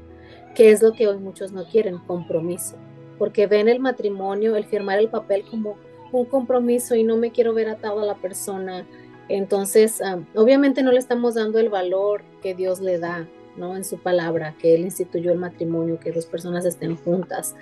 Que 0.56 0.72
es 0.72 0.82
lo 0.82 0.94
que 0.94 1.08
hoy 1.08 1.18
muchos 1.18 1.52
no 1.52 1.66
quieren, 1.66 1.98
compromiso 2.08 2.78
porque 3.18 3.48
ven 3.48 3.68
el 3.68 3.80
matrimonio, 3.80 4.56
el 4.56 4.66
firmar 4.66 5.00
el 5.00 5.10
papel 5.10 5.44
como 5.50 5.78
un 6.12 6.26
compromiso 6.26 6.96
y 6.96 7.04
no 7.04 7.18
me 7.18 7.32
quiero 7.32 7.54
ver 7.54 7.70
atado 7.70 8.02
a 8.02 8.06
la 8.06 8.16
persona. 8.16 8.86
Entonces, 9.30 10.02
ah, 10.02 10.20
obviamente 10.36 10.84
no 10.84 10.92
le 10.92 11.00
estamos 11.00 11.36
dando 11.36 11.60
el 11.60 11.70
valor 11.70 12.24
que 12.42 12.54
Dios 12.54 12.82
le 12.82 13.00
da, 13.00 13.28
¿no? 13.58 13.76
En 13.76 13.84
su 13.84 13.98
palabra, 13.98 14.56
que 14.60 14.76
Él 14.76 14.82
instituyó 14.82 15.32
el 15.32 15.40
matrimonio, 15.40 16.00
que 16.00 16.12
dos 16.12 16.26
personas 16.26 16.66
estén 16.66 16.96
juntas. 16.96 17.56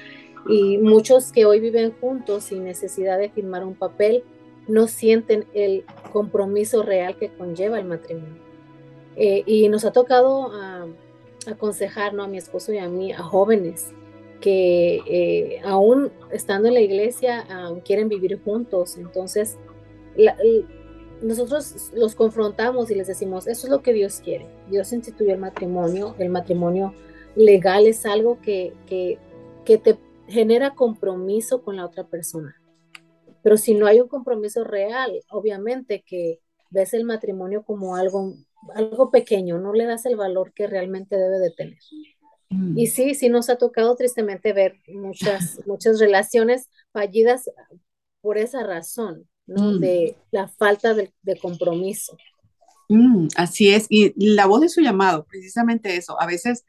Y 0.49 0.79
muchos 0.79 1.31
que 1.31 1.45
hoy 1.45 1.59
viven 1.59 1.93
juntos 2.01 2.45
sin 2.45 2.63
necesidad 2.63 3.19
de 3.19 3.29
firmar 3.29 3.63
un 3.63 3.75
papel, 3.75 4.23
no 4.67 4.87
sienten 4.87 5.45
el 5.53 5.85
compromiso 6.11 6.83
real 6.83 7.15
que 7.17 7.29
conlleva 7.29 7.79
el 7.79 7.85
matrimonio. 7.85 8.41
Eh, 9.15 9.43
y 9.45 9.69
nos 9.69 9.85
ha 9.85 9.91
tocado 9.91 10.47
uh, 10.47 11.49
aconsejar 11.49 12.13
¿no? 12.13 12.23
a 12.23 12.27
mi 12.27 12.37
esposo 12.37 12.71
y 12.73 12.77
a 12.77 12.87
mí, 12.87 13.11
a 13.11 13.21
jóvenes, 13.21 13.91
que 14.41 15.01
eh, 15.05 15.61
aún 15.63 16.11
estando 16.31 16.67
en 16.67 16.73
la 16.73 16.81
iglesia 16.81 17.45
quieren 17.85 18.09
vivir 18.09 18.41
juntos. 18.43 18.97
Entonces, 18.97 19.57
nosotros 21.21 21.91
los 21.93 22.15
confrontamos 22.15 22.91
y 22.91 22.95
les 22.95 23.07
decimos, 23.07 23.47
eso 23.47 23.67
es 23.67 23.71
lo 23.71 23.81
que 23.81 23.93
Dios 23.93 24.21
quiere. 24.23 24.47
Dios 24.69 24.91
instituyó 24.91 25.33
el 25.33 25.39
matrimonio. 25.39 26.15
El 26.17 26.29
matrimonio 26.29 26.93
legal 27.35 27.87
es 27.87 28.05
algo 28.05 28.41
que, 28.41 28.73
que, 28.87 29.19
que 29.63 29.77
te 29.77 29.97
genera 30.27 30.75
compromiso 30.75 31.61
con 31.61 31.77
la 31.77 31.85
otra 31.85 32.05
persona. 32.05 32.55
Pero 33.43 33.57
si 33.57 33.73
no 33.75 33.85
hay 33.87 34.01
un 34.01 34.07
compromiso 34.07 34.63
real, 34.63 35.19
obviamente 35.29 36.03
que 36.05 36.39
ves 36.69 36.93
el 36.93 37.05
matrimonio 37.05 37.63
como 37.63 37.95
algo, 37.95 38.35
algo 38.75 39.11
pequeño, 39.11 39.59
no 39.59 39.73
le 39.73 39.85
das 39.85 40.05
el 40.05 40.15
valor 40.15 40.53
que 40.53 40.67
realmente 40.67 41.17
debe 41.17 41.39
de 41.39 41.51
tener. 41.51 41.79
Mm. 42.51 42.77
Y 42.77 42.87
sí, 42.87 43.15
sí 43.15 43.29
nos 43.29 43.49
ha 43.49 43.57
tocado 43.57 43.95
tristemente 43.95 44.53
ver 44.53 44.75
muchas, 44.87 45.59
muchas 45.65 45.99
relaciones 45.99 46.69
fallidas 46.91 47.49
por 48.21 48.37
esa 48.37 48.63
razón, 48.63 49.27
¿no? 49.47 49.73
Mm. 49.73 49.79
De 49.79 50.17
la 50.31 50.47
falta 50.47 50.93
de, 50.93 51.11
compromiso. 51.41 52.17
Mm, 52.89 53.27
así 53.35 53.69
es, 53.69 53.87
y 53.89 54.13
la 54.15 54.45
voz 54.45 54.61
de 54.61 54.69
su 54.69 54.81
llamado, 54.81 55.25
precisamente 55.25 55.95
eso. 55.95 56.21
A 56.21 56.27
veces 56.27 56.65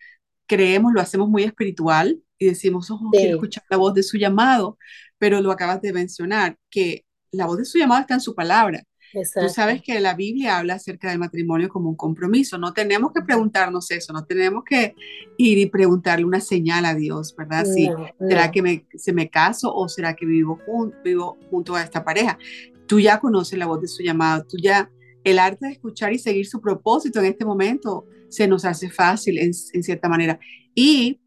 creemos, 0.46 0.92
lo 0.92 1.00
hacemos 1.00 1.28
muy 1.28 1.42
espiritual 1.42 2.22
y 2.38 2.46
decimos, 2.46 2.90
oh, 2.90 3.10
quiero 3.10 3.36
escuchar 3.36 3.64
la 3.68 3.76
voz 3.76 3.94
de 3.94 4.02
su 4.02 4.16
llamado, 4.16 4.78
pero 5.18 5.40
lo 5.40 5.50
acabas 5.50 5.82
de 5.82 5.92
mencionar, 5.92 6.56
que 6.70 7.04
la 7.32 7.46
voz 7.46 7.58
de 7.58 7.64
su 7.64 7.78
llamado 7.78 8.02
está 8.02 8.14
en 8.14 8.20
su 8.20 8.34
palabra. 8.34 8.82
Tú 9.12 9.48
sabes 9.48 9.82
que 9.82 10.00
la 10.00 10.14
Biblia 10.14 10.58
habla 10.58 10.74
acerca 10.74 11.10
del 11.10 11.18
matrimonio 11.18 11.68
como 11.68 11.90
un 11.90 11.96
compromiso. 11.96 12.58
No 12.58 12.72
tenemos 12.72 13.12
que 13.12 13.22
preguntarnos 13.22 13.90
eso, 13.90 14.12
no 14.12 14.24
tenemos 14.24 14.64
que 14.64 14.94
ir 15.36 15.58
y 15.58 15.66
preguntarle 15.66 16.24
una 16.24 16.40
señal 16.40 16.84
a 16.84 16.94
Dios, 16.94 17.34
¿verdad? 17.36 17.64
Si, 17.64 17.90
¿Será 18.18 18.50
que 18.50 18.62
me, 18.62 18.86
se 18.94 19.12
me 19.12 19.28
caso 19.28 19.74
o 19.74 19.88
será 19.88 20.14
que 20.14 20.26
vivo, 20.26 20.58
vivo 21.04 21.38
junto 21.50 21.74
a 21.74 21.82
esta 21.82 22.04
pareja? 22.04 22.38
Tú 22.86 23.00
ya 23.00 23.20
conoces 23.20 23.58
la 23.58 23.66
voz 23.66 23.80
de 23.80 23.88
su 23.88 24.02
llamado, 24.02 24.44
tú 24.44 24.56
ya, 24.60 24.90
el 25.24 25.38
arte 25.38 25.66
de 25.66 25.72
escuchar 25.72 26.12
y 26.12 26.18
seguir 26.18 26.46
su 26.46 26.60
propósito 26.60 27.20
en 27.20 27.26
este 27.26 27.44
momento 27.44 28.06
se 28.28 28.48
nos 28.48 28.64
hace 28.64 28.90
fácil 28.90 29.38
en, 29.38 29.52
en 29.72 29.82
cierta 29.82 30.08
manera. 30.08 30.38
Y 30.74 31.20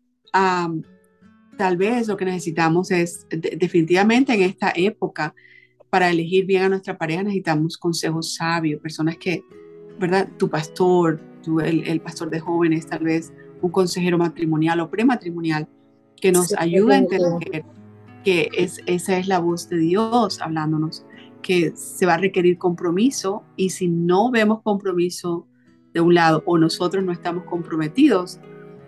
tal 1.58 1.78
vez 1.78 2.08
lo 2.08 2.18
que 2.18 2.26
necesitamos 2.26 2.92
es, 2.92 3.26
definitivamente 3.30 4.34
en 4.34 4.42
esta 4.42 4.74
época, 4.76 5.34
para 5.96 6.10
elegir 6.10 6.46
bien 6.46 6.64
a 6.64 6.68
nuestra 6.68 6.98
pareja 6.98 7.24
necesitamos 7.24 7.78
consejos 7.78 8.36
sabios, 8.36 8.82
personas 8.82 9.16
que, 9.16 9.46
¿verdad? 9.98 10.28
Tu 10.36 10.50
pastor, 10.50 11.22
el, 11.64 12.02
pastor 12.02 12.30
de 12.30 12.42
jóvenes, 12.42 12.86
tal 12.86 13.06
vez 13.06 13.32
un 13.62 13.72
consejero 13.72 14.18
matrimonial 14.18 14.82
o 14.82 14.90
prematrimonial, 14.90 15.70
que 16.18 16.34
nos 16.34 16.54
ayude 16.58 16.96
a 16.96 16.98
entender 16.98 17.64
que 18.26 18.50
es, 18.58 18.82
esa 18.88 19.18
es 19.18 19.30
la 19.30 19.40
voz 19.40 19.70
de 19.70 19.78
Dios 19.78 20.42
hablándonos, 20.42 21.06
que 21.42 21.72
se 21.78 22.06
va 22.06 22.16
a 22.16 22.18
requerir 22.18 22.58
compromiso 22.58 23.44
y 23.56 23.70
si 23.70 23.88
no 23.88 24.30
vemos 24.32 24.64
compromiso 24.64 25.48
de 25.94 26.02
un 26.02 26.14
lado 26.14 26.44
o 26.46 26.58
nosotros 26.58 27.06
no 27.06 27.14
estamos 27.14 27.46
comprometidos, 27.46 28.42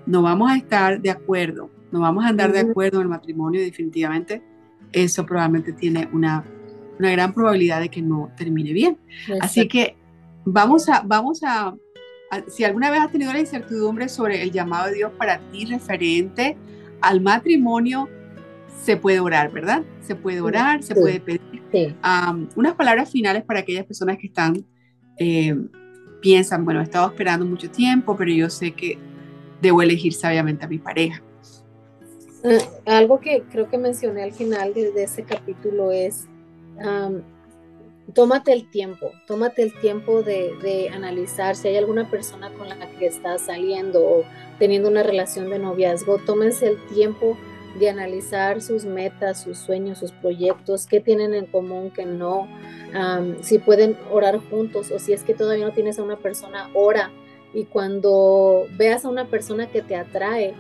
no 0.06 0.24
vamos 0.24 0.52
a 0.52 0.58
estar 0.58 1.02
de 1.02 1.12
acuerdo, 1.12 1.70
no 1.90 2.02
vamos 2.02 2.26
a 2.26 2.28
andar 2.28 2.52
de 2.52 2.60
acuerdo 2.60 2.98
en 2.98 3.04
el 3.04 3.10
matrimonio 3.10 3.62
definitivamente 3.62 4.44
eso 4.92 5.26
probablemente 5.26 5.74
tiene 5.74 6.10
una 6.14 6.44
una 7.00 7.12
gran 7.12 7.34
probabilidad 7.34 7.82
de 7.82 7.90
que 7.90 8.02
no 8.02 8.32
termine 8.38 8.74
bien. 8.74 8.98
Así 9.42 9.68
que 9.68 9.96
vamos 10.46 10.90
a, 10.90 11.02
vamos 11.06 11.42
a, 11.44 11.76
si 12.48 12.64
alguna 12.64 12.90
vez 12.90 13.02
has 13.02 13.12
tenido 13.12 13.34
la 13.34 13.40
incertidumbre 13.40 14.10
sobre 14.10 14.42
el 14.42 14.52
llamado 14.52 14.88
de 14.88 14.96
Dios 14.96 15.12
para 15.18 15.40
ti 15.52 15.66
referente 15.66 16.58
al 17.02 17.22
matrimonio, 17.22 18.10
se 18.84 18.98
puede 18.98 19.20
orar, 19.20 19.52
¿verdad? 19.52 19.84
Se 20.02 20.16
puede 20.16 20.42
orar, 20.42 20.84
se 20.84 20.96
puede 20.96 21.20
pedir 21.20 21.42
unas 22.56 22.76
palabras 22.76 23.12
finales 23.12 23.44
para 23.44 23.60
aquellas 23.60 23.86
personas 23.86 24.18
que 24.18 24.28
están, 24.28 24.66
eh, 25.20 25.56
piensan, 26.22 26.64
bueno, 26.66 26.80
he 26.80 26.84
estado 26.84 27.08
esperando 27.08 27.46
mucho 27.46 27.70
tiempo, 27.70 28.16
pero 28.16 28.32
yo 28.32 28.50
sé 28.50 28.72
que 28.72 28.98
debo 29.62 29.82
elegir 29.82 30.14
sabiamente 30.14 30.66
a 30.66 30.68
mi 30.68 30.78
pareja. 30.78 31.22
Eh, 32.44 32.60
algo 32.86 33.20
que 33.20 33.44
creo 33.52 33.70
que 33.70 33.78
mencioné 33.78 34.24
al 34.24 34.32
final 34.32 34.74
de 34.74 35.04
ese 35.04 35.24
capítulo 35.24 35.92
es 35.92 36.28
tómate 38.14 38.54
el 38.54 38.70
tiempo, 38.70 39.12
tómate 39.26 39.64
el 39.64 39.74
tiempo 39.80 40.24
de, 40.24 40.90
analizar 40.94 41.56
si 41.56 41.70
hay 41.70 41.78
alguna 41.78 42.10
persona 42.10 42.52
con 42.54 42.70
la 42.70 42.78
que 42.98 43.08
estás 43.08 43.42
saliendo 43.42 44.02
o 44.02 44.24
teniendo 44.60 44.90
una 44.90 45.04
relación 45.04 45.50
de 45.50 45.60
noviazgo, 45.60 46.18
tómense 46.26 46.68
el 46.68 46.86
tiempo 46.88 47.38
de 47.80 47.90
analizar 47.90 48.62
sus 48.62 48.86
metas, 48.86 49.44
sus 49.44 49.58
sueños, 49.58 50.00
sus 50.00 50.12
proyectos, 50.12 50.88
qué 50.88 51.00
tienen 51.00 51.34
en 51.34 51.46
común, 51.46 51.92
qué 51.92 52.06
no, 52.06 52.48
si 53.42 53.60
pueden 53.60 53.98
orar 54.12 54.40
juntos 54.50 54.90
o 54.92 55.00
si 55.00 55.14
es 55.14 55.24
que 55.24 55.34
todavía 55.34 55.66
no 55.66 55.74
tienes 55.74 56.00
a 56.00 56.04
una 56.04 56.18
persona, 56.18 56.70
ora. 56.74 57.12
Y 57.54 57.66
cuando 57.66 58.68
veas 58.78 59.06
a 59.06 59.10
una 59.10 59.26
persona 59.26 59.68
que 59.68 59.82
te 59.82 59.96
atrae, 59.96 60.54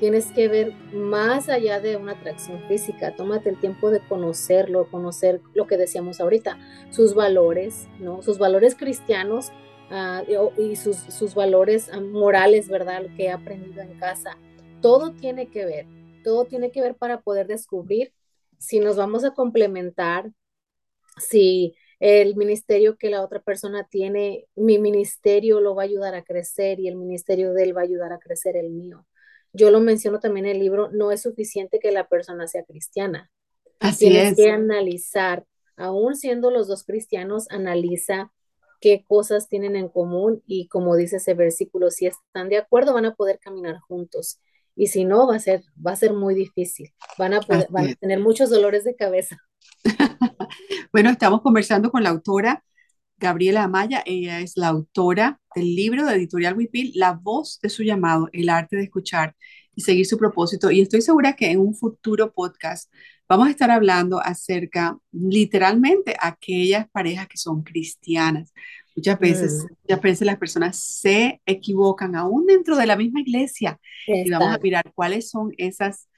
tienes 0.00 0.32
que 0.32 0.48
ver 0.48 0.72
más 0.94 1.50
allá 1.50 1.78
de 1.78 1.96
una 1.96 2.12
atracción 2.12 2.66
física, 2.66 3.14
tómate 3.14 3.50
el 3.50 3.60
tiempo 3.60 3.90
de 3.90 4.00
conocerlo, 4.00 4.90
conocer 4.90 5.42
lo 5.52 5.66
que 5.66 5.76
decíamos 5.76 6.22
ahorita, 6.22 6.58
sus 6.90 7.14
valores, 7.14 7.86
¿no? 7.98 8.22
Sus 8.22 8.38
valores 8.38 8.74
cristianos 8.74 9.52
ah, 9.90 10.24
y 10.56 10.76
sus, 10.76 10.96
sus 10.96 11.34
valores 11.34 11.90
ah, 11.92 12.00
morales, 12.00 12.68
¿verdad? 12.70 13.02
Lo 13.02 13.14
que 13.14 13.24
he 13.24 13.30
aprendido 13.30 13.82
en 13.82 13.98
casa. 13.98 14.38
Todo 14.80 15.12
tiene 15.12 15.50
que 15.50 15.66
ver, 15.66 15.86
todo 16.24 16.46
tiene 16.46 16.72
que 16.72 16.80
ver 16.80 16.96
para 16.96 17.20
poder 17.20 17.46
descubrir 17.46 18.14
si 18.56 18.80
nos 18.80 18.96
vamos 18.96 19.22
a 19.24 19.34
complementar, 19.34 20.30
si 21.18 21.76
el 21.98 22.36
ministerio 22.36 22.96
que 22.96 23.10
la 23.10 23.22
otra 23.22 23.42
persona 23.42 23.86
tiene, 23.90 24.46
mi 24.56 24.78
ministerio 24.78 25.60
lo 25.60 25.74
va 25.74 25.82
a 25.82 25.84
ayudar 25.84 26.14
a 26.14 26.24
crecer 26.24 26.80
y 26.80 26.88
el 26.88 26.96
ministerio 26.96 27.52
de 27.52 27.64
él 27.64 27.76
va 27.76 27.82
a 27.82 27.84
ayudar 27.84 28.14
a 28.14 28.18
crecer 28.18 28.56
el 28.56 28.70
mío 28.70 29.04
yo 29.52 29.70
lo 29.70 29.80
menciono 29.80 30.20
también 30.20 30.46
en 30.46 30.52
el 30.52 30.58
libro, 30.60 30.90
no 30.92 31.12
es 31.12 31.22
suficiente 31.22 31.80
que 31.80 31.92
la 31.92 32.08
persona 32.08 32.46
sea 32.46 32.64
cristiana. 32.64 33.30
Así 33.78 34.08
Tienes 34.08 34.36
que 34.36 34.50
analizar, 34.50 35.46
aún 35.76 36.16
siendo 36.16 36.50
los 36.50 36.68
dos 36.68 36.84
cristianos, 36.84 37.50
analiza 37.50 38.32
qué 38.80 39.04
cosas 39.06 39.48
tienen 39.48 39.76
en 39.76 39.88
común 39.88 40.42
y 40.46 40.68
como 40.68 40.96
dice 40.96 41.16
ese 41.16 41.34
versículo, 41.34 41.90
si 41.90 42.06
están 42.06 42.48
de 42.48 42.58
acuerdo 42.58 42.94
van 42.94 43.04
a 43.04 43.14
poder 43.14 43.38
caminar 43.38 43.78
juntos 43.80 44.40
y 44.74 44.86
si 44.86 45.04
no 45.04 45.26
va 45.26 45.36
a 45.36 45.40
ser 45.40 45.62
va 45.84 45.92
a 45.92 45.96
ser 45.96 46.14
muy 46.14 46.34
difícil. 46.34 46.92
Van 47.18 47.34
a 47.34 47.40
poder, 47.40 47.66
van 47.70 47.88
a 47.88 47.94
tener 47.94 48.20
muchos 48.20 48.50
dolores 48.50 48.84
de 48.84 48.96
cabeza. 48.96 49.36
bueno, 50.92 51.10
estamos 51.10 51.42
conversando 51.42 51.90
con 51.90 52.02
la 52.02 52.10
autora 52.10 52.64
Gabriela 53.20 53.64
Amaya, 53.64 54.02
ella 54.06 54.40
es 54.40 54.56
la 54.56 54.68
autora 54.68 55.38
del 55.54 55.76
libro 55.76 56.06
de 56.06 56.14
Editorial 56.14 56.56
Wipil, 56.56 56.92
La 56.94 57.12
voz 57.12 57.60
de 57.60 57.68
su 57.68 57.82
llamado, 57.82 58.28
el 58.32 58.48
arte 58.48 58.76
de 58.76 58.84
escuchar 58.84 59.36
y 59.76 59.82
seguir 59.82 60.06
su 60.06 60.16
propósito. 60.16 60.70
Y 60.70 60.80
estoy 60.80 61.02
segura 61.02 61.36
que 61.36 61.50
en 61.50 61.60
un 61.60 61.74
futuro 61.74 62.32
podcast 62.32 62.90
vamos 63.28 63.46
a 63.46 63.50
estar 63.50 63.70
hablando 63.70 64.20
acerca, 64.20 64.96
literalmente, 65.12 66.16
aquellas 66.18 66.88
parejas 66.90 67.28
que 67.28 67.36
son 67.36 67.62
cristianas. 67.62 68.54
Muchas 68.96 69.18
veces, 69.18 69.64
mm. 69.64 69.74
muchas 69.82 70.02
veces 70.02 70.26
las 70.26 70.38
personas 70.38 70.82
se 70.82 71.42
equivocan 71.44 72.16
aún 72.16 72.46
dentro 72.46 72.74
de 72.74 72.86
la 72.86 72.96
misma 72.96 73.20
iglesia 73.20 73.78
y 74.06 74.30
vamos 74.30 74.54
a 74.54 74.58
mirar 74.58 74.92
cuáles 74.94 75.28
son 75.28 75.52
esas, 75.58 76.08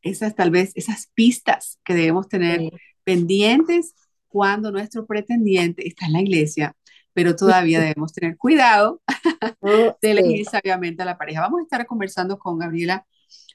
esas 0.00 0.36
tal 0.36 0.52
vez, 0.52 0.70
esas 0.76 1.08
pistas 1.12 1.80
que 1.84 1.94
debemos 1.94 2.28
tener 2.28 2.70
pendientes 3.02 3.94
cuando 4.32 4.72
nuestro 4.72 5.06
pretendiente 5.06 5.86
está 5.86 6.06
en 6.06 6.14
la 6.14 6.22
iglesia, 6.22 6.74
pero 7.12 7.36
todavía 7.36 7.80
debemos 7.80 8.12
tener 8.12 8.36
cuidado 8.38 9.02
de 9.60 10.10
elegir 10.10 10.46
sabiamente 10.46 11.02
a 11.02 11.04
la 11.04 11.18
pareja. 11.18 11.42
Vamos 11.42 11.60
a 11.60 11.62
estar 11.64 11.86
conversando 11.86 12.38
con 12.38 12.58
Gabriela 12.58 13.06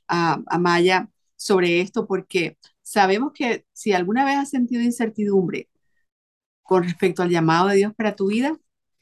uh, 0.09 0.43
Amaya 0.45 1.09
sobre 1.35 1.81
esto 1.81 2.05
porque 2.05 2.57
sabemos 2.83 3.31
que 3.33 3.65
si 3.73 3.93
alguna 3.93 4.23
vez 4.23 4.35
has 4.37 4.49
sentido 4.51 4.83
incertidumbre 4.83 5.67
con 6.61 6.83
respecto 6.83 7.23
al 7.23 7.29
llamado 7.29 7.69
de 7.69 7.77
Dios 7.77 7.93
para 7.95 8.15
tu 8.15 8.27
vida, 8.27 8.55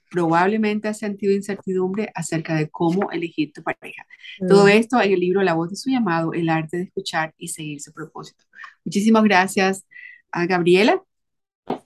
probablemente 0.10 0.88
has 0.88 1.00
sentido 1.00 1.34
incertidumbre 1.34 2.10
acerca 2.16 2.56
de 2.56 2.70
cómo 2.70 3.12
elegir 3.12 3.52
tu 3.52 3.64
pareja. 3.64 4.06
Todo 4.48 4.66
mm. 4.66 4.70
esto 4.70 5.02
en 5.02 5.12
el 5.12 5.20
libro 5.20 5.42
La 5.42 5.56
voz 5.56 5.72
de 5.72 5.76
su 5.76 5.90
llamado, 5.90 6.32
el 6.32 6.48
arte 6.48 6.78
de 6.78 6.84
escuchar 6.84 7.34
y 7.38 7.50
seguir 7.50 7.82
su 7.82 7.92
propósito. 7.92 8.46
Muchísimas 8.86 9.24
gracias 9.24 9.86
a 10.32 10.46
Gabriela 10.46 11.04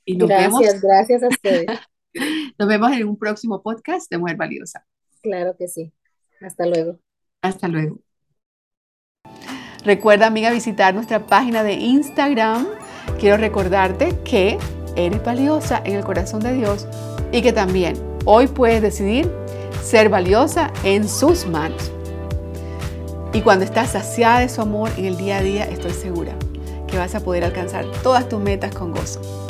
y 0.05 0.15
nos 0.15 0.29
gracias, 0.29 0.81
gracias 0.81 1.23
a 1.23 1.27
ustedes. 1.27 1.67
nos 2.57 2.67
vemos 2.67 2.91
en 2.91 3.07
un 3.07 3.17
próximo 3.17 3.61
podcast 3.61 4.09
de 4.09 4.17
Mujer 4.17 4.37
Valiosa. 4.37 4.85
Claro 5.21 5.55
que 5.57 5.67
sí. 5.67 5.93
Hasta 6.41 6.65
luego. 6.65 6.99
Hasta 7.41 7.67
luego. 7.67 7.99
Recuerda, 9.83 10.27
amiga, 10.27 10.51
visitar 10.51 10.93
nuestra 10.93 11.25
página 11.25 11.63
de 11.63 11.73
Instagram. 11.73 12.67
Quiero 13.19 13.37
recordarte 13.37 14.17
que 14.23 14.57
eres 14.95 15.23
valiosa 15.23 15.81
en 15.85 15.95
el 15.95 16.03
corazón 16.03 16.41
de 16.41 16.53
Dios 16.53 16.87
y 17.31 17.41
que 17.41 17.53
también 17.53 17.95
hoy 18.25 18.47
puedes 18.47 18.81
decidir 18.81 19.31
ser 19.81 20.09
valiosa 20.09 20.73
en 20.83 21.07
sus 21.07 21.45
manos. 21.45 21.91
Y 23.31 23.41
cuando 23.41 23.63
estás 23.63 23.91
saciada 23.91 24.39
de 24.39 24.49
su 24.49 24.61
amor 24.61 24.89
en 24.97 25.05
el 25.05 25.17
día 25.17 25.37
a 25.37 25.41
día, 25.41 25.63
estoy 25.65 25.91
segura 25.91 26.35
que 26.87 26.97
vas 26.97 27.13
a 27.15 27.19
poder 27.19 27.43
alcanzar 27.43 27.85
todas 28.03 28.27
tus 28.27 28.41
metas 28.41 28.73
con 28.73 28.91
gozo. 28.91 29.48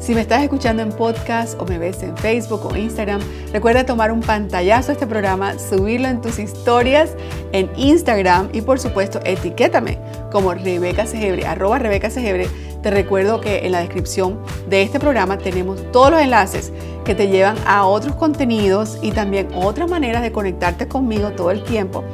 Si 0.00 0.14
me 0.14 0.22
estás 0.22 0.42
escuchando 0.42 0.82
en 0.82 0.90
podcast 0.90 1.60
o 1.60 1.66
me 1.66 1.78
ves 1.78 2.02
en 2.02 2.16
Facebook 2.16 2.64
o 2.64 2.74
Instagram, 2.74 3.20
recuerda 3.52 3.84
tomar 3.84 4.10
un 4.10 4.20
pantallazo 4.20 4.88
de 4.88 4.94
este 4.94 5.06
programa, 5.06 5.58
subirlo 5.58 6.08
en 6.08 6.20
tus 6.20 6.38
historias 6.38 7.10
en 7.52 7.70
Instagram 7.76 8.48
y 8.52 8.62
por 8.62 8.80
supuesto 8.80 9.20
etiquétame 9.24 9.98
como 10.32 10.54
Rebeca 10.54 11.06
Segebre, 11.06 11.46
arroba 11.46 11.78
Rebeca 11.78 12.10
Segebre. 12.10 12.48
Te 12.82 12.90
recuerdo 12.90 13.40
que 13.40 13.66
en 13.66 13.72
la 13.72 13.80
descripción 13.80 14.40
de 14.68 14.82
este 14.82 14.98
programa 14.98 15.36
tenemos 15.38 15.80
todos 15.92 16.10
los 16.10 16.20
enlaces 16.20 16.72
que 17.04 17.14
te 17.14 17.28
llevan 17.28 17.56
a 17.66 17.84
otros 17.84 18.16
contenidos 18.16 18.98
y 19.02 19.12
también 19.12 19.48
otras 19.54 19.88
maneras 19.88 20.22
de 20.22 20.32
conectarte 20.32 20.88
conmigo 20.88 21.32
todo 21.32 21.50
el 21.50 21.62
tiempo. 21.62 22.04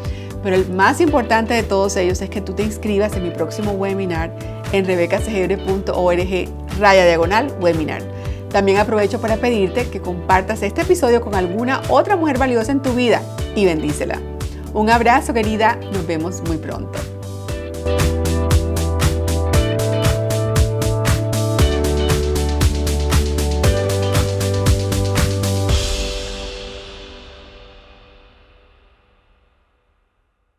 Pero 0.42 0.56
el 0.56 0.68
más 0.68 1.00
importante 1.00 1.54
de 1.54 1.62
todos 1.62 1.96
ellos 1.96 2.20
es 2.20 2.30
que 2.30 2.40
tú 2.40 2.52
te 2.52 2.62
inscribas 2.62 3.16
en 3.16 3.22
mi 3.22 3.30
próximo 3.30 3.72
webinar 3.72 4.32
en 4.72 4.84
rebecasegebre.org 4.84 6.48
raya 6.78 7.06
diagonal 7.06 7.52
webinar. 7.60 8.02
También 8.50 8.78
aprovecho 8.78 9.20
para 9.20 9.36
pedirte 9.36 9.88
que 9.88 10.00
compartas 10.00 10.62
este 10.62 10.82
episodio 10.82 11.20
con 11.20 11.34
alguna 11.34 11.82
otra 11.88 12.16
mujer 12.16 12.38
valiosa 12.38 12.72
en 12.72 12.82
tu 12.82 12.92
vida 12.92 13.20
y 13.54 13.64
bendícela. 13.64 14.18
Un 14.72 14.90
abrazo 14.90 15.32
querida, 15.34 15.78
nos 15.92 16.06
vemos 16.06 16.42
muy 16.46 16.58
pronto. 16.58 17.15